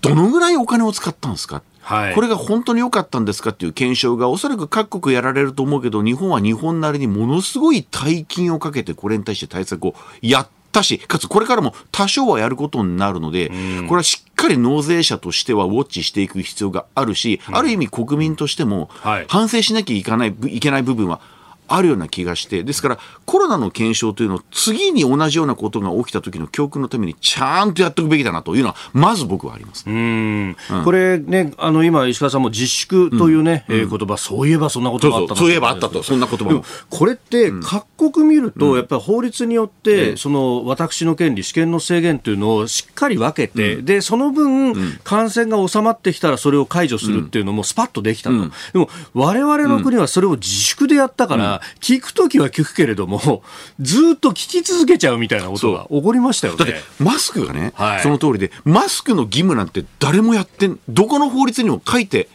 [0.00, 1.62] どのぐらいお金を使ったんですか？
[1.80, 13.48] はい、これが本当に良かったんですかっていう検証がおそらく各国やられると思うけど日本は日本なりにものすごい大金をかけてこれに対して対策をやったし、かつこれからも多少はやることになるので、
[13.88, 18.90] これはしっかり納税者としてはウォッチしていく必要があるし、ある意味国民としても
[19.28, 21.20] 反省しなきゃいけないいけない部分は
[21.66, 29.84] あるような気がして、ですからコロナの検証というのを次に同じようなことが起きた時の教訓のためにちゃんとやっておくべきだなというのは、まず僕はあります。
[29.88, 36.64] うん、これね、あの今、石川さんも自粛というね、うん、えー、言葉、そういえばそんなことがあったそういえばあったと、そんな言葉も。
[36.90, 48.36] これって各国見ると、やっぱり法律によって、その私の権利、試験の制限というのをしっかり分けて、で、その分、感染が収まってきたらそれを解除するっていうのもスパッとできたと。
[48.72, 53.42] でも、我々の国はそれを自粛でやったから、聞くときは聞くけれども、
[53.80, 56.58] ずっと聞き続けちゃうみたいなことが起こりましたよね。
[56.58, 62.28] だってマスクがね、はい、その通りで、マスクの義務なんて誰もやってどこの法律にも書いて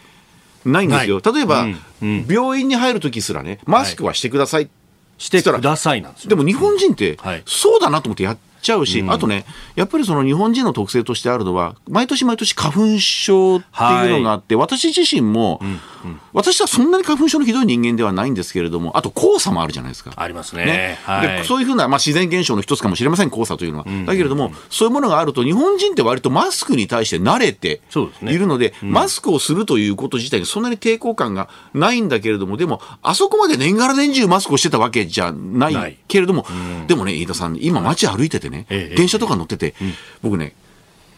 [0.64, 1.20] ないんですよ。
[1.24, 4.70] 例えば、うんうん、病院に入るときすらね、マスクはしてください、はい、
[5.18, 9.44] してくださいなんですでも日本人って、そうだなと思ってやっちゃうし、うん、あとね、
[9.74, 13.66] やっぱりその日本人の特性としてあるのは、毎年毎年花粉症って
[14.06, 20.12] いうのがあって、はい、私自身も、うんうん、私はそんなに花粉症のひどい人間ではないんですけれども、あと黄砂もあるじゃないですか。
[20.14, 20.64] ありますね。
[20.64, 20.98] ね。
[21.04, 23.84] はい、でそういうふうな、まあ、自然現象の一つかもしれません、黄砂というのは。
[24.06, 27.80] だけれども、そういうものがあると、日本人って割とマスクに対して慣れて
[28.22, 36.46] いるので、でね、マスクをするということ自体にそんなに抵抗感がないんだけれども、でも、あそこまで年がら年中マスクをしてたわけじゃないけれども、
[36.86, 39.74] でもね、飯田さん、今街歩いててね、電車とかか乗ってて、
[40.22, 40.54] 僕ね、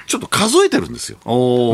[0.07, 1.19] ちょっと数えてるんですよ。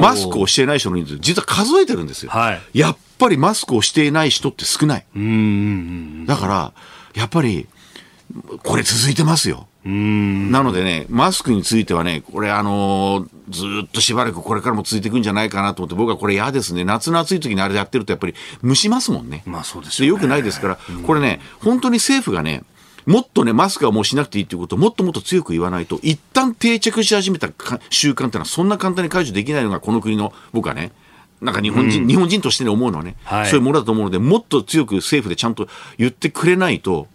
[0.01, 2.31] マスクをしていない人の人数、実は数えてるんですよ。
[2.31, 5.05] はい、やっぱりマスクをしていない人って少ない。
[6.27, 6.73] だから、
[7.15, 7.67] やっぱり、
[8.63, 9.67] これ続いてますよ。
[9.85, 16.85] なのでね、マスクについてはね、これあのー、ずっとしばらくこれからも続いていくんじゃないかなと思って、僕はこれ嫌ですね。
[16.85, 19.43] 夏の暑い時にあれやってるとやっぱり蒸しますもんね。
[19.47, 22.65] まあそうですよ、ね、よくないですから、これね、本当に政府がね、
[23.09, 27.49] もっとね、マスクはもうしなくていいっていうことをもっともっと強く言わないと、一旦定着し始めた
[27.89, 30.93] 習慣っていうのは、そんな簡単に解除できないのが、この国の、僕はね、
[31.41, 37.07] なんか日本人、うん、日本人として思うのはね、はい、そういうものだと思うので、もっと強く政府でちゃんと言ってくれないと、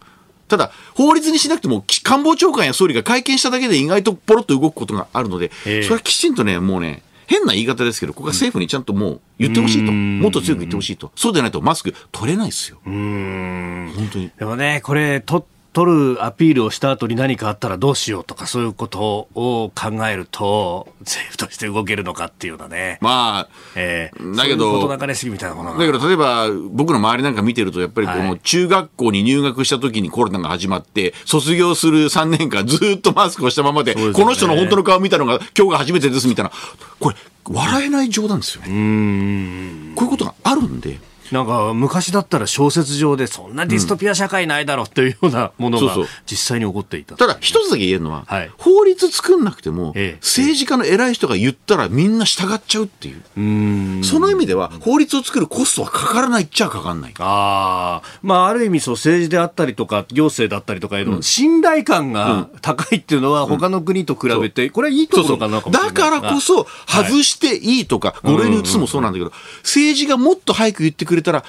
[0.47, 5.83] ただ、法律にしなくても、官房長官や総理が会見しただけで意外とポロッと動くことがあるので、ええ。
[5.83, 12.77] それはきちんとね、もうね、変な言い方ですけど、ここは政府にちゃんともう言ってほしいと、もっと強く言ってほしいと、そうでないとマスク取れないですよ。
[12.83, 14.31] 本当に。
[14.37, 22.99] でもね、これ、と、取るアピールをした後に何かあったらどうしようとか、そういうことを考えると、 政府として動けるのかっていうのはね。
[23.01, 25.79] まあ、えーだけどそういうこと流れすぎみたいなものが。
[25.79, 36.51] だけど例えば僕の周りなんか見てるとやっぱりこはいの中学校に入学した時にコロナが始まって卒業する3年間ずっとマスクをしたままでねこの人の本当の顔見たのが今日が初めてですみたいな
[36.99, 37.15] これ
[37.45, 40.99] 笑えない冗談ですよねこういうことがあるんで
[41.31, 46.15] なんか昔だったら小説上でそんなディストピア社会ないだろうというようなものがそうそう。
[46.25, 47.15] 実際に起こっていた。
[47.15, 48.51] ただ一つだけ言えるのは、はい。
[48.57, 50.17] 法律作んなくてもええ。
[50.21, 54.01] 政治家の偉い人が言ったらみんな従っちゃうっていう。
[54.01, 57.13] うその意味では法律を作るコストはかからないっちゃかかんない。
[57.19, 69.31] ああ、まあ、ある意味、そう、政治であったりとか、行政だったりとかへの信頼感が高いっていうのは、他の国と比べて、これはいいところかなかだからこそ、外していいとか、5類に移すもそうなんだけど、
[69.63, 71.43] 政治がもっと早く言ってくれたら、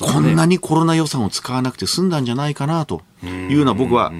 [0.00, 4.12] こんなにコロナ予算を使わなくて済んだんじゃないかなというのは僕は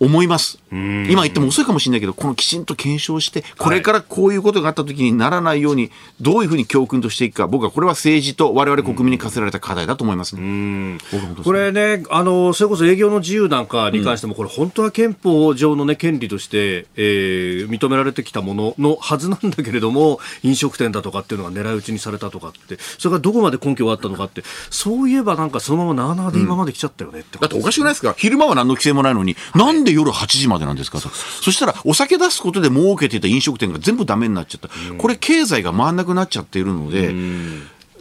[0.00, 0.58] 思います。
[0.70, 5.90] 今言っても遅いかもしれないけど、このきちんと検証して、これからこういうことがあった時にならないように、
[6.20, 10.98] どういうふうに教訓としていくか、僕はこれは政治と我々国民に課せられた課題だと思いますね。
[11.44, 28.14] これね、あの、それこそ営業の自由なんかに関しても、これ本当は憲法上のね、権利として、えー認められてきたもののはずなんだけれども、飲食店だとかっていうのが狙い撃ちにされたとかって、それがどこまで根拠があったのかって、そういえばなんかそのままなあなあで今まで来ちゃったよねってだっておかしくないですか？
[28.16, 31.08] 昼間は何の規制もないのに、なんで夜8時までなんですかと。
[31.08, 34.68] そしたら、お酒出すことで儲けていた飲食店が全部ダメになっちゃった。
[34.98, 37.14] これ経済が回んなくなっちゃっているので、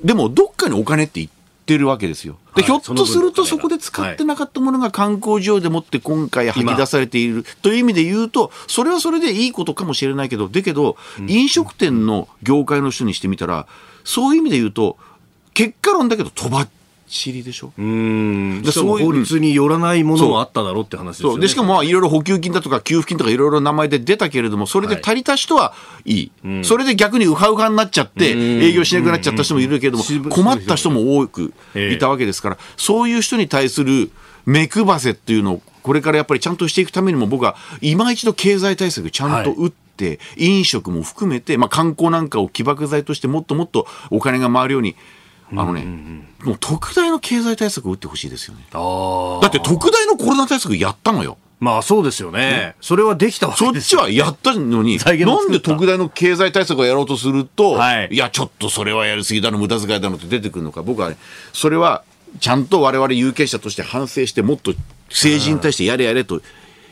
[0.03, 1.31] でもどっかにお金って言っ
[1.65, 2.37] てるわけですよ。
[2.55, 7.45] で、はいひょっとするとそこで使ってなかったものが観光需要でもって今回吐き出されている。
[7.61, 13.67] という意味で言うと、それはそれでいいことかもしれないけど、だけど、飲食店の業界の人にしてみたら、
[14.03, 14.97] そういう意味で言うと、
[15.53, 16.69] 結果論だけど、とばっ
[17.07, 17.71] ちりでしょ？
[17.77, 18.61] うん。
[18.63, 21.41] でそういう法律によらないものもあっただろうって話ですよね。
[21.41, 26.31] でしかもまあいろいろ補給金だとか給付金とかいろいろ名前で出たけれどもそれで足りた人はいい、
[26.63, 30.29] それで逆にウハウハになっちゃって営業しなくなっちゃった人もいるけれどもうん。
[30.29, 31.97] 困った人も多くい。
[31.99, 34.11] たわけですからそういう人に対する
[34.45, 44.95] 目配せっていうのをこれからやっぱりちゃんとしていくためにも僕は今一度経済対策ちゃんと打って、飲食も含めて、まあ、観光なんかを起爆剤としてもっともっとお金が回るように
[45.51, 45.85] あのね、
[46.43, 48.65] もう特大の経済対策を打ってほしいですよね。
[48.71, 51.37] だって特大のコロナ対策やったのよ。
[51.59, 52.75] まあそうですよね。
[52.81, 53.95] それはできたわけそっち。
[53.95, 61.17] はやったのに、なんで特大の経済対策をやろうとすると、はいい、や、ちょっとそれはやりすぎだの、無駄遣いだのって出てくるのか、僕はね、
[61.53, 62.03] それは
[62.39, 64.73] ちゃんと我々有権者として反省して、もっと
[65.09, 66.41] 政治に対してやれやれと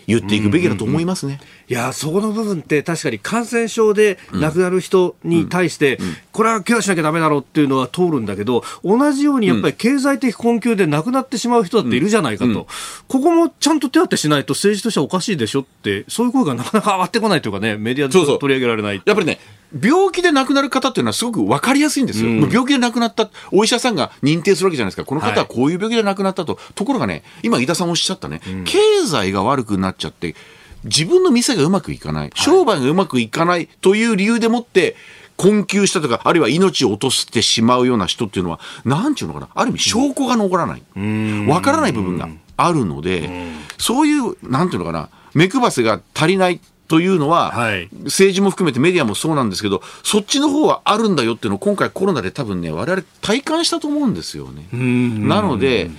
[0.07, 1.39] 言っていくべきだと思いますね。
[1.69, 5.97] いや、そこの部分って確かに感染症で亡くなる人に対して、
[6.31, 12.67] これはケアしなきゃダメだろうっていうのは通るんだけど、同じようにやっぱり経済的困窮で亡くなってしまう人だっているじゃないかと。
[13.07, 19.01] ここもちゃんと手当てしないと政治としてはおかしいでしょって、そういう声がなかなか上がってこないというかね、メディアで取り上げられない。
[19.05, 19.39] やっぱりね、
[19.81, 22.29] 病気で亡くなる方っていうのはすごく分かりやすいんですよ。
[22.29, 25.05] もう病気で亡くなった、お医者さんが認定するわけじゃないですか。
[25.05, 26.59] この方はこういう病気で亡くなったと。
[26.75, 30.35] ところがね、今、井田さんおっしゃったね、経済が悪くなっちゃって、
[30.83, 34.95] 自分の店がうまくいかない、商売がうまくいかないという理由でもって、
[35.35, 40.83] 困窮したとか、あるいは命を落としてしまうような人っていうのは、なんちゅうのかな、ある意味証拠が残らない。
[41.47, 43.29] わからない部分があるので、
[43.77, 47.89] そういう、なんていうのかな、目配せが足りないというのは、はい。
[48.03, 54.67] 政治も含めてメディアもそうなんですけど、そっちの方はあるんだよっていうのを今回コロナで多分ね、我々体感したと思うんですよね。
[54.71, 55.89] なので、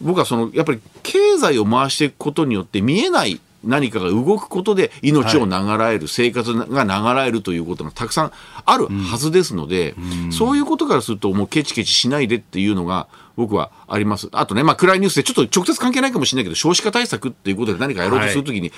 [0.00, 8.32] 僕はその、やっぱり経済を回していくことによって見えない何かが動くことで命を流らえる、生活が流らえるということがたくさん
[8.64, 9.94] あるはずですので、
[10.30, 14.28] そういうことからするともうケチケチしないでっていうのが僕はあります。
[14.32, 18.72] あとね、まあ暗いニュースでちょっと直接関係ないかもしれないけど、少子化対策っていうことで何かやろうとするときに、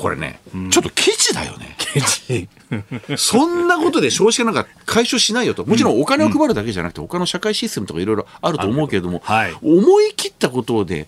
[0.00, 0.40] これね、
[0.70, 1.76] ちょっとケチだよね。
[3.18, 5.66] そんなことで少子化なんか解消しないよと。
[5.66, 11.06] もちろんお金を配るだけじゃなくて、他の社会システムとかいろいろあると思うけれども、はい思い切ったことで、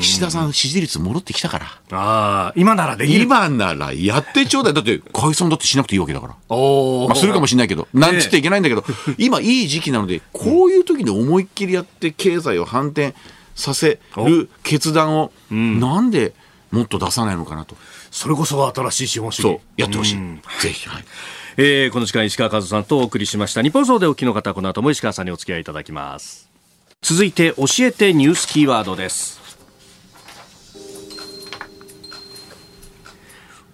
[0.00, 1.66] 岸田さん支持率戻ってきたから。
[1.66, 3.24] ああ、今ならできる。
[3.24, 4.74] 今ならやってちょうだい。
[4.74, 6.34] だって解散だってしなくていいわけだから。
[6.48, 8.84] まあ、するかもしれないけど、なんつっていけないんだけど、
[9.18, 13.14] 今いい時期なので、こういう時に思いっきりやって経済を反転
[13.56, 16.34] させる決断を、なんで
[16.70, 17.76] もっと出さないのかなと。
[18.10, 19.60] それこそ新しい資本主義。
[19.76, 20.16] やってほしい、
[20.60, 21.04] ぜひ、はい。
[21.56, 23.62] えー、この時間石川和さんとお送りしました。
[23.62, 26.48] 日本総でお聞きの方この後も石川さんにお付き合いいただきます。
[27.02, 29.38] 続いて教えてニュースキーワードです。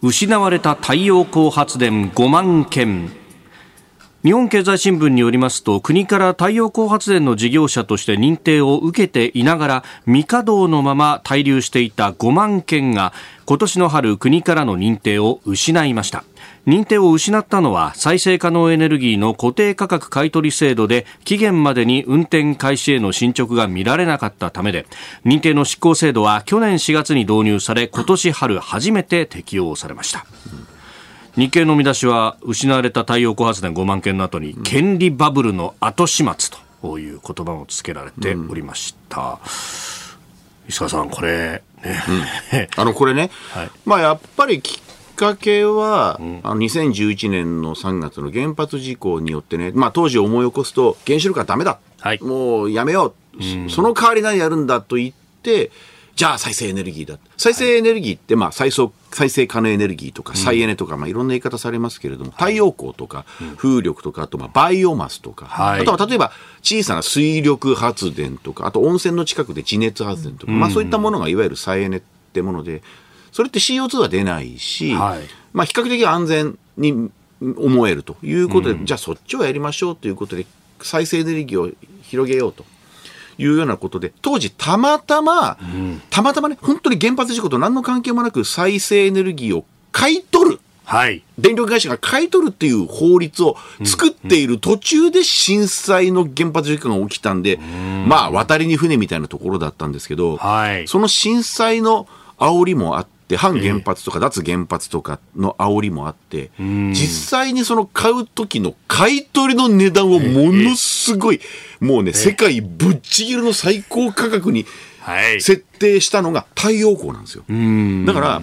[0.00, 3.23] 失われた太陽光発電5万件。
[4.24, 13.12] 日本経済新聞によりますと国から太陽光発電の事業者として認定を受けていながら未稼働のまま滞留していた5万件が
[13.44, 16.24] 今年の春国からの認定を失いました。
[16.66, 24.86] 認定を失ったのは再生可能エネルギーの固定価格買取制度で期限までに運転開始への進捗が見られなかったためで
[25.26, 30.24] 認定の執行制度は去年4月に導入され今年春初めて適用されました、
[31.36, 39.38] 日経の見出しは失われた太陽光発電5万件の後に、権利バブルの後始末という言葉もつけられておりました、うん、
[40.68, 42.02] 石川さんこれ、ね。
[42.52, 55.12] うん、 あのこれね、はい、まあやっぱりきっかけは、うん、あの2011年の3月の原発事故によってね、まあ、当時思い起こすと原子力はだめだ、はい、もうやめよう、うん、その代わり何やるんだと言っ
[55.42, 55.72] て
[56.16, 57.18] じゃあ再生エネルギーだ。
[57.36, 63.24] 再生エネルギーって、まあ再生、再生可能エネルギーとか再エネとか、まあいろんな言い方されますけれども、太陽光とか
[63.56, 72.02] 風力とか、あとまあバイオマスとか、あとは例えば小さな水力発電とか、あと温泉の近くで地熱発電とか、まあそういったものがいわゆる再エネっ
[72.32, 72.82] てもので、
[73.30, 77.10] それって CO2 は出ないし、まあ比較的安全に
[77.40, 80.44] 思えるということで、じゃあそっちをやりましょうということで、
[80.80, 82.64] 再生エネルギーを広げようと。
[83.38, 90.60] いうようなことで、当時たまたま、うん、たまたまね、本当に原発事故と何の関係もなく再生エネルギーを買い取る。
[90.84, 91.22] はい。
[91.38, 102.06] 電力会社が買い取るっていう法律を作っている途中で震災の原発事故が起きたんで、うん、まあ、渡りに船みたいなところだったんですけど、はい、その震災の
[102.38, 111.40] 煽りもあって、反原発とか脱原発とかの煽りもあって、えー、実際にその買う時の買い取りの値段をものすごい、
[111.80, 114.66] えー、もうね、世界ぶっちぎりの最高価格に
[115.40, 117.44] 設定したのが太陽光なんですよ。
[118.06, 118.42] だから、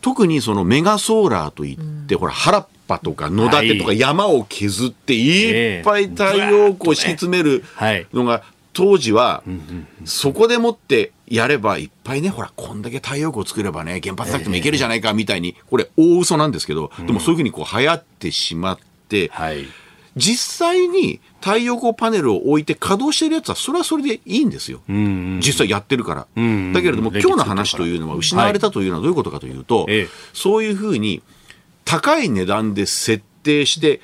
[0.00, 7.64] 特にそのメガソーラーといって、ほら、原っぱとか野立とか山を削っていっぱい太陽光を敷き詰める
[8.12, 8.42] のが
[8.74, 9.42] 当時は、
[10.04, 19.30] そこでもってやればいっぱいね、ほら、こんだけ太陽光作ればね、原発なくてもいけるじゃないかみたいに、これ大嘘なんですけど、でもそういうふうにこう流行ってしまって、
[20.16, 24.80] 実際に太陽光パネルを置いて稼働してるやつは、それはそれでいいんですよ。
[24.88, 26.20] 実際やってるから。
[26.20, 26.26] だ
[26.82, 29.88] けれども、今日の話というのは、失われたというのはどういうことかというと、
[30.32, 31.22] そういうふうに
[31.84, 34.00] 高い値段で設定して、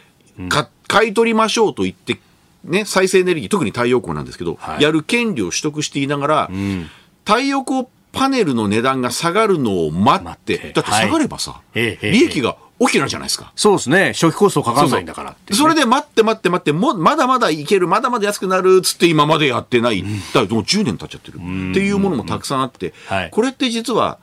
[0.89, 2.19] 買い取りましょうと言って
[2.65, 6.91] ね、再生エネルギー、特に太陽光なんですけど、はい、やる権利を取得していながら、うん、
[7.25, 13.53] 太陽光パネルの値段が下がるのを待って、ってだって下がればさ、はい、利益が大きくなるじゃないですか。
[13.57, 14.13] そうですね。
[14.15, 20.03] 初期コストかかんないんだから、ね、それで待って待って待って、もまだまだいける、まだまだ安くなるっつって今までやってない。
[20.35, 21.37] だもう10年経っちゃってる。
[21.37, 24.19] っていうものもたくさんあって、はい、これって実は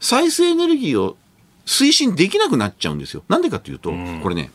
[0.00, 1.16] 再生エネルギーを
[1.66, 3.22] 推進できなくなっちゃうんですよ。
[3.28, 4.50] なんでかっていうと、これね、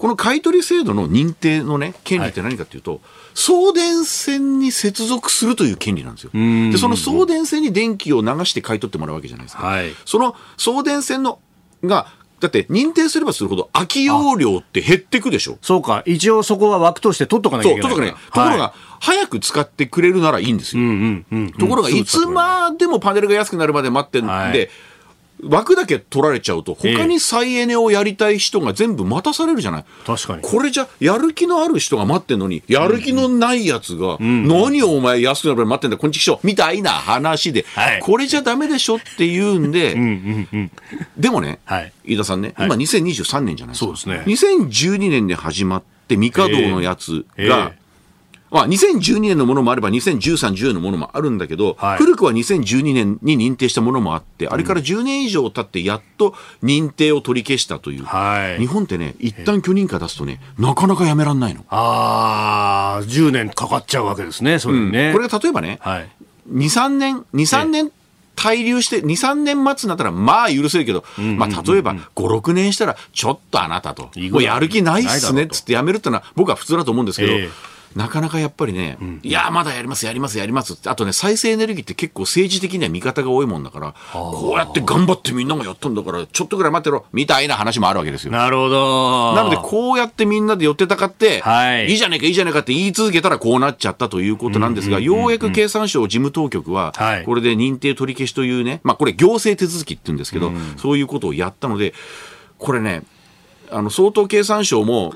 [0.00, 3.00] この買取制度の認定のね、権利って何かっていうと、はい、
[3.34, 6.30] 送電線に接続するという権利なんですよ。
[6.32, 9.66] で、その送電線に電気を流して買い取ってもらうわけじゃないですか。
[9.66, 11.38] はい、その送電線の
[11.84, 16.02] がだって認定すればするほど空き容量って減っていくでしょそうか。
[16.06, 17.90] 一応そこは枠として取っとかなきゃいけない。
[17.90, 18.00] とこ
[18.40, 20.82] ろが、早く使ってくれるならいいんですよ。
[21.58, 24.70] ところが、いつまでもパネルが安くなるまで待ってんで、はい
[25.44, 29.84] 枠だけ取られちゃうと、他に再エネをやりたい人が全部待たされるじゃない？
[30.06, 30.42] 確かに。
[30.42, 39.96] これじゃ、やる気のある人が待ってんのに、やる気のないやつが、何をお前安くなるまで待ってんだ、こんちきしょ、みたいな話で、はい、これじゃダメでしょって言うんで、
[41.16, 43.86] でもね、はい、飯田さんね、今2023年じゃないですか。
[43.86, 44.22] そうですね。
[44.26, 47.72] 2012年で始まって、未稼働のやつが、
[48.50, 61.64] まあ、2012年のものもあれば、2013、14のものもあるんだけど、はい、古くは2012年に認定したものもあって、あれから10年以上経って、やっと認定を取り消したという、はい、日本ってね、一旦許認可出すとね、なかなかやめらんないの。
[61.70, 65.08] ああ、10年かかっちゃうわけですね、それね。
[65.08, 66.08] うん、これが例えばね、はい、
[66.52, 67.92] 2、3年、2、3年、
[68.34, 71.04] 滞留して、2、3年待つんだったら、まあ許せるけど、
[71.36, 77.50] まあ例えば5、6年したら、ちょっとあなたと、もうやる気ないっすねっつってやめるってのは、僕は普通だと思うんですけど、えー
[77.96, 88.32] なかなかやっぱりね、うん、いや、まだやります、やります、やりますあとね、再生エネルギーって結構政治的には味方が多いもんだから、こうやって頑張ってみんながやったんだから、ちょっとぐらい待ってろ、みたいな話もあるわけですよ。
[88.32, 89.34] なるほど。
[89.34, 96.92] なので、こうやってみんなで寄ってたかって、はい、いいじゃねえか、いいじゃねえかって言い続けたらこうなっちゃったということなんですが、ようやく経産省事務当局は、
[97.26, 101.92] これで認定取り消しというね、まあこれ行政手続きって言うんですけど、うん、そういうことをやったので、
[102.58, 103.02] これね、
[103.70, 105.14] あの、相当経産省も、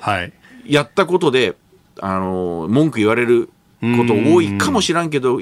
[0.66, 1.54] やったことで、
[2.01, 5.40] あの文句言われること多いかもしらんけど、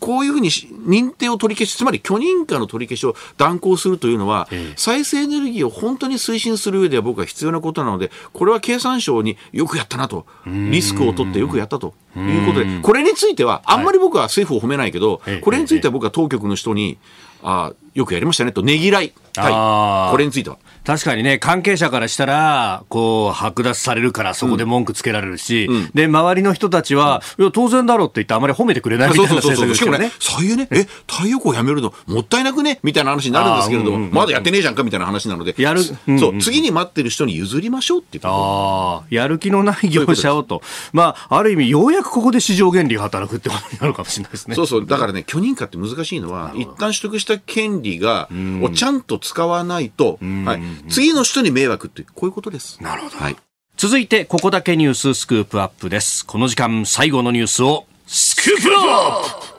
[0.00, 4.74] こういうふうにし認定を取り消し、つまり許認可の取り消しを断行するというのは、ええ。
[4.76, 16.98] 再生エネルギーを本当に推進する上では僕は必要なことなので、これは経産省によくやったなと、リスクを取ってよくやったということで、これについては、あんまり僕は政府を褒めないけど、ええこれについては僕は当局の人に、
[17.42, 18.52] あよくやりましたね。
[18.52, 19.12] と、ねぎらい。
[19.32, 20.58] たい、これについては。
[20.84, 29.96] 確かにね、関係者からしたら、こう、剥奪されるからそこで文句つけられるし、で、周りの人たちは、いや、当然だろうって言ってあまり褒めてくれないみたいな政策ですよね。
[29.98, 32.78] しかもね。、そういうね、え、太陽光やめるのもったいなくね？
[32.82, 34.14] みたいな話になるんですけれども、うんうんうん。
[34.14, 34.84] まだやってねえじゃんか？
[34.84, 36.10] みたいな話なので、やるそう。
[36.10, 36.20] んうん。
[36.20, 40.62] そう、次に待ってる人に譲りましょうって言ってああ、やる気のない業者をと。
[40.92, 44.54] まあ、ある意味、ようやくここで市場原理が働くってことになるかもしれないですね。
[44.54, 48.28] そうそう、だからね、許認可って難しいのは、一旦取得した権利が、
[48.62, 52.82] をちゃんと使わないと、はい、次の人に迷惑って、こういうことです。
[52.82, 53.36] なるほどはい。
[53.76, 56.24] 続いて、ここだけニューススクープアップです。
[56.24, 59.56] この時間、最後のニュースを、スクープアップ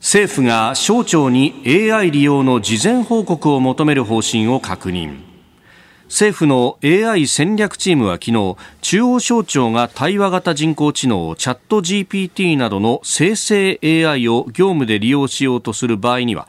[0.00, 5.35] 政府が省庁に AI 利用の事前報告を求める方針を確認。
[6.08, 16.46] 政府の AI 戦略チームは昨日、中央省庁が対話型人工知能チャット GPT などの生成 AI を業務で利用しようとする場合には、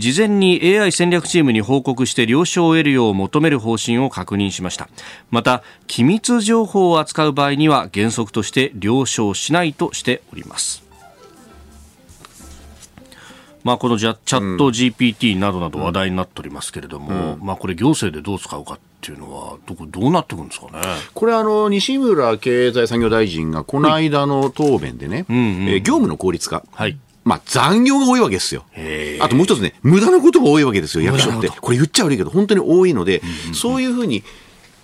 [0.00, 4.88] 事前に AI 戦略チームに報告して了承を得るよう求める方針を確認しました。
[5.30, 10.85] また、機密情報を扱う場合には原則として了承しないとしております。
[13.66, 20.72] まあ、このチャット GPT などなど話題になっておりますけれども、まあ、これ行政でどう使うかっていうのはどこどうなってくるんですかね？
[21.14, 26.62] これあの、西村経済産業大臣がこの間の答弁でね、えー業務の効率化。
[26.72, 26.96] はい。
[27.24, 28.64] まあ、残業が多いわけですよ。
[29.20, 31.48] あともう一つね、無駄なことが多いわけですよ、役所って。
[31.48, 33.20] ここれ言っちゃ悪いけど、本当に多いので、
[33.52, 34.22] そういうふうに、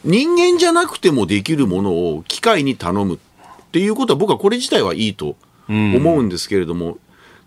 [0.05, 3.19] 人間じゃなくてもできるものを機械に頼むっ
[3.71, 5.37] ていうことは、僕はこれ自体はいいと
[5.69, 6.99] 思うんですけれども、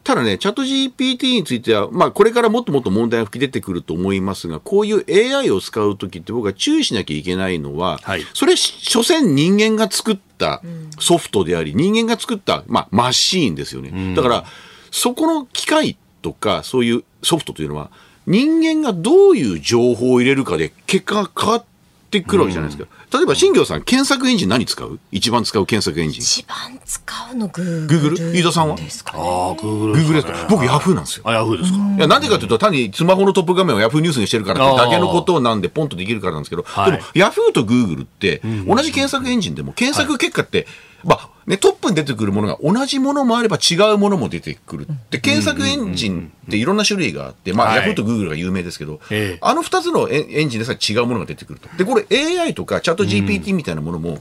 [0.05, 5.03] ただね、チャット GPT については、まあ、これからもっともっと問題が吹き出てくると思いますが、こういう
[5.35, 10.61] AI を使うときって僕は注意しなきゃいけないのは、はいそれ、所詮人間が作った
[10.99, 14.13] ソフトであり、人間が作った、まあ、マシーンですよね。
[14.15, 14.45] だから、
[14.91, 17.89] そこの機械とか、そういうソフトというのは、
[18.27, 21.63] 人間がどういう情報を入れるかで結果が変わっ
[22.11, 22.87] てくるわけじゃないですか。
[23.15, 24.99] 例えば、新業さん、検索エンジン何使う？
[25.11, 26.21] 一番使う検索エンジン。
[26.21, 28.33] 一番使うのグー Google？
[28.33, 28.75] 飯田さんは？
[28.75, 29.19] ですかね。
[29.23, 30.47] ああ、グーグル Google ですか？
[30.49, 31.23] 僕、ヤフーなんですよ。
[31.25, 31.77] あ、ヤフーですか。
[31.77, 40.67] いや、なんでかというと、単にスマホのトップ画面をヤフーニュースにしてるからってだけのことなんで、ポンとできるからなんですけど、はいでも、ヤフーとグーグルって、同じ検索エンジンでも、検索結果って、
[41.03, 44.87] まあ、ね、トップに出てくるものが同じものもあれば違うものも出てくる。
[45.11, 51.69] で、検索エンジンっていろんな種類があって、まあ、はいヤフーとグーグルが有名ですけど、ええあの二つのエンエンジンでさえ違うものが出てくると。
[51.77, 52.07] で、これ
[52.41, 54.19] AI とかチャット GPT みたいなものも、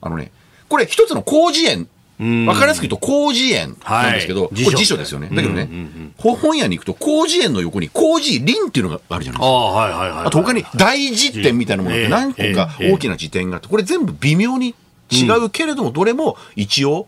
[0.00, 0.32] あのね、
[0.68, 1.88] これ一つの広辞苑。
[2.46, 5.30] わかりやすく言うと、広辞苑なんですけど、はいこれ辞書ですよね。
[5.32, 5.70] だけどね、
[6.18, 9.46] ほ本屋に行くと、広辞苑の横に広辞林っていうのがあるじゃないですか。
[9.46, 10.26] ああ、はいはいはい。
[10.26, 14.74] あと他に大辞典みたいなものって何個か大きな辞典があって、これ全部微妙に
[15.10, 17.06] 違うけれども、どれも一応、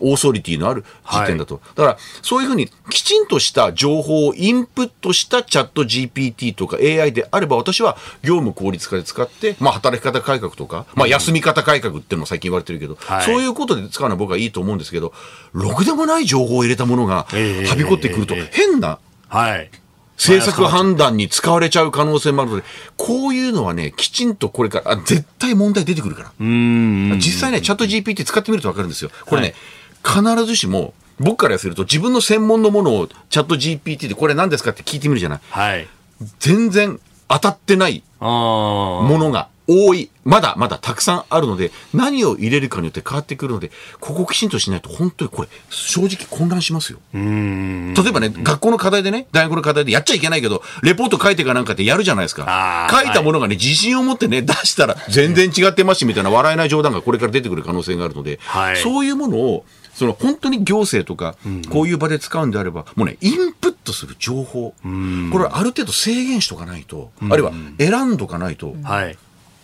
[0.00, 1.60] オーソリティのある辞典だと。
[1.74, 15.12] だから、そういうふうにきちんとした情報をインプットしたチャット GPT とか AI であれば、私は業務効率化で使って、まあ働き方改革とか、まあ休み方改革っていうのも最近言われてるけど、はいそういうことで使うのは僕はいいと思うんですけど、
[15.52, 19.70] ろくでもない情報を入れたものが、はええびこってくるとええ、変なはい。
[20.16, 22.64] 政策判断に使われちゃう可能性もあるので、
[22.96, 26.32] こういうのはね、きちんとこれから、あ絶対問題出てくるから。
[26.38, 29.10] 実際ね、チャット GPT 使ってみるとわかるんですよ。
[29.26, 29.54] これね、
[30.04, 35.40] 必ずしも、僕からすると自分の専門のものをチャット GPT でこれ何ですかって聞いてみるじゃない。
[35.48, 35.88] はい。
[36.38, 38.02] 全然当たってない。
[38.20, 40.10] ものが多い。
[40.24, 46.98] まだまだたくさんあるので、何を入れるかによって変わってくるので、ここきちんとしないと本当にこれ、正直混乱しますよ。
[47.12, 59.64] 例えばね、学校の課題でね、大学の課題でやっちゃいけないけど、レポート書いてかなんかってやるじゃないですか書いたものがね、自信を持ってね、出したら全然違ってますし、みたいな笑えない冗談がこれから出てくる可能性があるので、はいそういうものを、
[59.94, 61.36] その本当に行政とか、
[61.70, 69.16] こういう場で使うんであれば、もうね、インプットする情報、これはある程度制限しとかないと、あるいは選んどかないと、はい。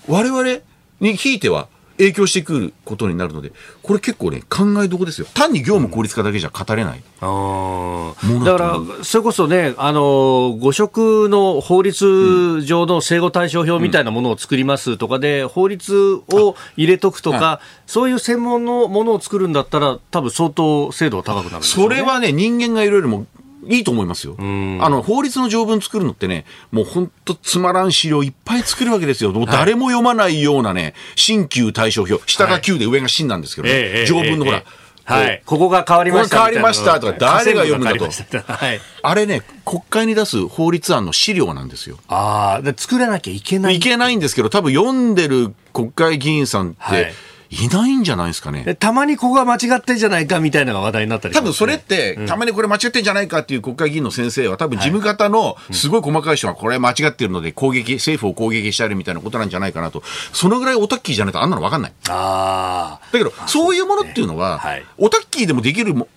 [0.08, 0.60] 我々
[1.00, 1.68] にひいては
[2.00, 5.26] 影響してくることになるので、これ結構ね、考えどころですよ。
[5.34, 7.02] 単に業務効率化だけじゃ語れない。
[7.20, 21.62] あもーのだから、それこそね、あの、誤植の法律上の生後対象表みたいなものを作りますとかで、法律を入れとくとか、そういう専門のものを作るんだったら、多分相当精度は高くなるね。
[21.62, 23.26] それはね、人間がいろいろも
[23.66, 24.36] いいと思いますよ。
[24.38, 29.32] あの、法律の条文作るのってね、もう本当つまらん資料いっぱい作るわけですよ。
[29.32, 35.42] もう誰も読まないようなね、新旧対象表、下が旧で上が新なんですけどね、ええ条文のほらええ、はい。
[35.44, 38.80] ここが変わりました変わりましたとか誰が読むんだとはい。
[39.02, 41.98] あれね、国会に出す法律案の資料なんですよ。
[42.08, 43.76] ああ、で作らなきゃいけない。
[43.76, 47.12] いけないんですけど、多分読んでる国会議員さんっはいて
[47.50, 48.62] いないんじゃないですかね。
[48.62, 60.02] でたまにここが間違ってんじゃないかみたいなのが話題になったりしますね多分それって、たまにこれ間違ってんじゃないかっていう国会議員の先生は、多分事務方のすごい細かい人がこれ間違ってるので攻撃、政府を攻撃したりみたいなことなんじゃないかなと。
[60.32, 61.92] そのぐらいオタッキーじゃないとあんなの分かんない。
[62.08, 66.08] あだけど、そういうものっていうのは、はいオタッキーでもできるも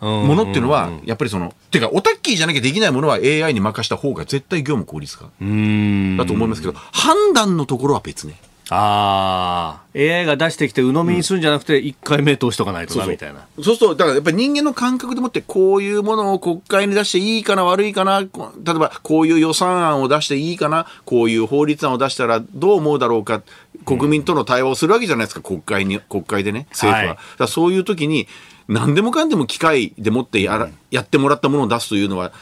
[0.00, 0.06] あ。
[0.06, 6.16] ものっていうのは、やっぱりその、てか、オタッキーじゃなきゃできないものは AI に任した方が絶対業務効率化うん。
[6.16, 8.34] だと思いますけど、判断のところは別ね。
[8.70, 9.98] ああ。
[9.98, 13.46] AI が出してきて鵜呑みにするんじゃなくて、一回目通しとかないとな、みたいな。
[13.56, 23.42] そうすると、だからやっぱり人間の感覚でもって、こういうものを国会に出していいかな、悪いかな、こ例えばこういう予算案を出していいかな、こういう法律案を出したらどう思うだろうか、
[23.84, 27.14] 国民との対話をするわけじゃないですか、国会に、国会でね、政府は。
[27.14, 28.28] はいそういう時に、
[28.68, 32.32] 何でもかんでも機械でもってやら、やってもらったものを出すというのは、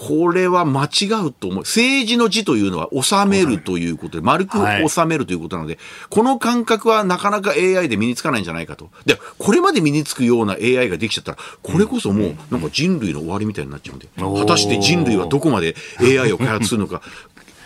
[0.00, 1.58] これは間違うと思う。
[1.58, 5.78] 政治の字というのは収めるということで、丸くはい収めるということなので、
[6.08, 8.88] この感覚はなかなか AI で身につかないんじゃないかと。
[9.04, 17.02] で、これまで身につくような AI ができちゃったら、これこそもうなんか人類の終わりみたいになっちゃうんで、果たして人類はどこまで AI を開発するのか。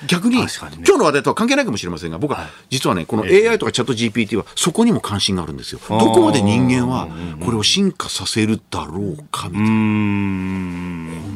[0.07, 5.81] 逆にね今日の話題とは関係ないかもしれませんが、僕は実はね、この AI とかチャット GPT はそこにも関心があるんですよ。
[5.89, 7.09] どこまで人間は
[7.43, 11.34] これを進化させるだろうかみたいな。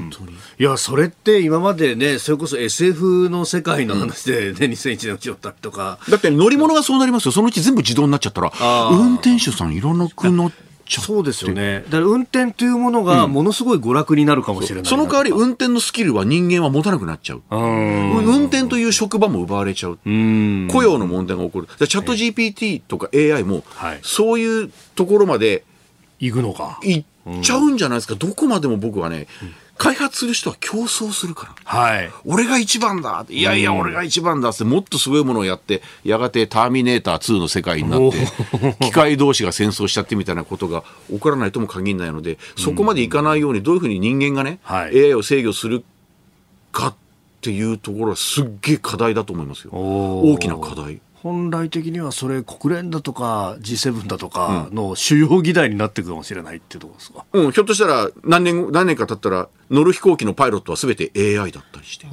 [0.61, 7.32] いや、それって今までね、それこそ SF の世界の話でね、2001年のちだったりとか、だって乗り物がそうなりますよ。
[7.32, 8.50] そのうち全部自動になっちゃったら、
[8.90, 10.50] 運転手さんいらなくなっ
[10.84, 11.04] ちゃう。
[11.04, 11.84] そうですよね。
[11.84, 14.88] だから運転というものがものすごい娯楽になるかもしれないな。
[14.88, 17.42] その代わり運転のスキルは人間は持たなくなっちゃう。
[17.48, 18.24] うん。
[18.24, 19.98] 運転という職場も奪われちゃう。
[20.04, 20.68] うん。
[20.72, 21.68] 雇用の問題が起こる。
[21.78, 25.62] でチャット GPT とか AI もはい、そういうところまで
[26.18, 26.80] 行くのか。
[26.82, 28.14] 行っちゃうんじゃないですか。
[28.14, 29.26] どこまでも僕はね、
[29.79, 31.55] 開発する人は競争するから。
[31.64, 32.11] はい。
[32.24, 45.85] 俺が一番だいやいや、俺が一番だって、もっとすごいものをやって、やがてターミネーター2の世界になって、 機械同士が戦争しちゃってみたいなことが起こらないとも限らないので、そこまでいかないように、どういうふうに人間がね、はい AI を制御する
[46.72, 46.95] かっ
[47.41, 49.70] ていうところはすっげえ課題だと思いますよ。
[49.72, 51.01] 大きな課題。
[51.23, 57.25] 本来的にはそれ国連だとか G7 だとかの主要議題になっていくかもしれないっていうところですか？
[57.33, 62.07] うん、ひょっとしたら何年後、何年か経ったら、乗る飛行機のパイロットは全て AI だったりして。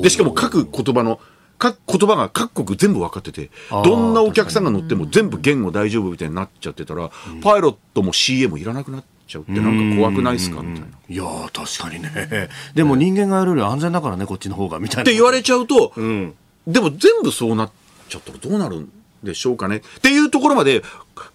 [0.00, 1.20] で、しかも各言葉の、
[1.58, 7.10] 各言葉が各国全部分かってて、どんなお客さんが乗っても全部言語大丈夫みたいになっちゃってたら、
[7.42, 10.60] パイロットも CA もいらなくなっちゃうってなんか怖くないですか？
[10.62, 10.86] みたいな。
[10.86, 12.48] っいやー確かにね。
[12.74, 15.04] でも人間がやるより安全だからねこっちの方がみたいな。
[15.04, 16.34] て言われちゃうと、ん
[16.66, 17.70] でも全部そうなっ
[18.08, 18.92] ちゃったらどうなるん
[19.22, 19.76] でしょうかね。
[19.76, 20.82] っていうところまで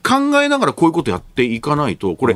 [0.04, 2.36] 考えながらこういうことやっていかないと、これ、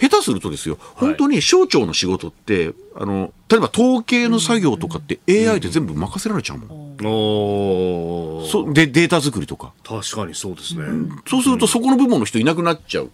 [0.00, 8.48] 下手するとですよ、本当に省庁の仕事って、あの、例えば統計の作業とかって AI で全部任せられちゃうもん。
[8.48, 9.72] そで、データ作りとか。
[9.84, 10.84] 確かにそうですね。
[11.26, 13.06] そうするとそこの部門の人いなくなっちゃう。
[13.06, 13.08] っ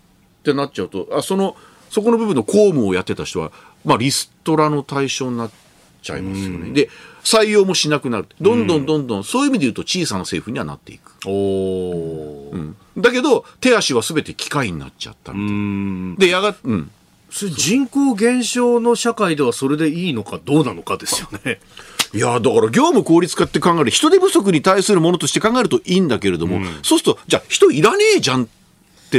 [0.45, 1.57] てなっちゃうと、あその、
[1.89, 3.51] そこの部分の公務をやってた人は、
[3.85, 5.51] まあリストラの対象になっ
[6.03, 6.73] ちゃいますよね。
[6.73, 6.91] で、
[7.25, 8.27] 採用もしなくなる。
[8.41, 11.13] どんどんどんどん、そういう意味で言うと小さな政府にはなっていく。
[11.27, 12.51] おお。
[12.53, 12.77] うん。
[12.97, 16.17] だけど、手足は全て機械になっちゃったみたいな。
[16.17, 16.91] で、やが、うん。
[17.31, 21.59] 人口減少の社会ではそれでいいのかどうなのかですよね。
[22.13, 28.47] いや、だから業務効率化って考える、人手不足に対するものとして考えるといいんだけれども、そうすると、じゃあ人いらねえじゃんっ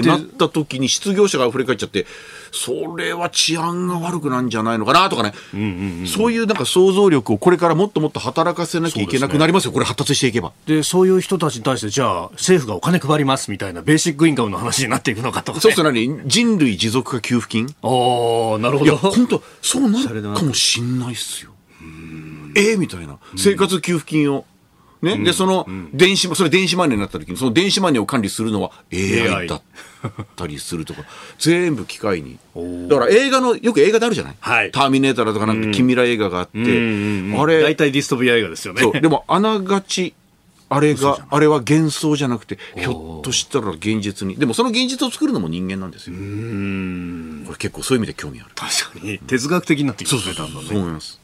[0.02, 2.06] てなった時に失業者が溢れ返っちゃって、
[2.52, 5.34] それは治安が悪くなんじゃないのかなとかね、
[6.08, 10.54] そういうなんか想像力をこれからもっともっと働かせなきゃいけなくなりますよ、これ発達していけば。
[10.66, 15.62] で、そういう人たちに対して、じゃあ、政府がお金配りますみたいな、ベーシックインカムの話になっていくのかとか、ね。
[15.62, 16.22] そうすると何？
[16.26, 17.76] 人類持続化給付金？
[17.82, 19.12] おー、なるほいや、ど。
[19.12, 21.52] 本当そうなるかもしんないっすよ。
[22.56, 23.18] ええみたいな。
[23.36, 24.46] 生活給付金を。
[25.02, 25.18] ね。
[25.18, 29.62] で、その、電子、それ電子マネーになった時に、その電子マネーを管理するのは AI だっ
[30.36, 31.04] たりするとか、
[31.40, 32.38] 全部機械に。
[32.90, 34.36] だから映画の、よく映画であるじゃない？
[34.40, 34.72] はい。
[34.72, 38.82] ターミネーターだとかなんか近未来映画があって、あ大れ、体ディストピア映画ですよね。
[38.82, 40.14] そう、でも あながち、
[40.68, 44.36] あれが、あれは幻想じゃなくて、ひょっとしたら現実に。
[44.36, 46.16] でもその現実を作るのも人間なんですよ。
[47.46, 48.50] これ結構そういう意味で興味ある。
[48.56, 49.20] 確かに。
[49.20, 50.70] 哲学的になってきますね、だんだんね。
[50.70, 51.20] そう思います。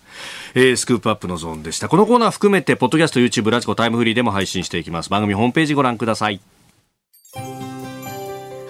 [0.53, 1.87] えースクープアップのゾーンでした。
[1.89, 5.09] このコーナー含めて、ポッドキャスト、YouTube、 radiko、タイムフリーでも配信していきます。
[5.09, 6.41] 番組ホームページご覧ください。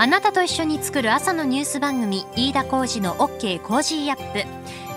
[0.02, 4.48] あなたと一緒に作る朝のニュース番組飯田浩二の OK コージーアップ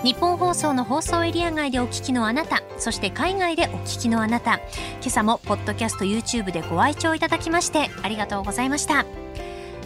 [0.03, 9.05] 日本放送の放送エリア外でお聞きのあなたそして海外でお聞きのあなた今朝もポッドキャスト YouTube でご愛聴いただきましてありがとうございました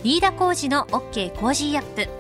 [0.06, 2.19] 飯田浩二の OK コージーアップ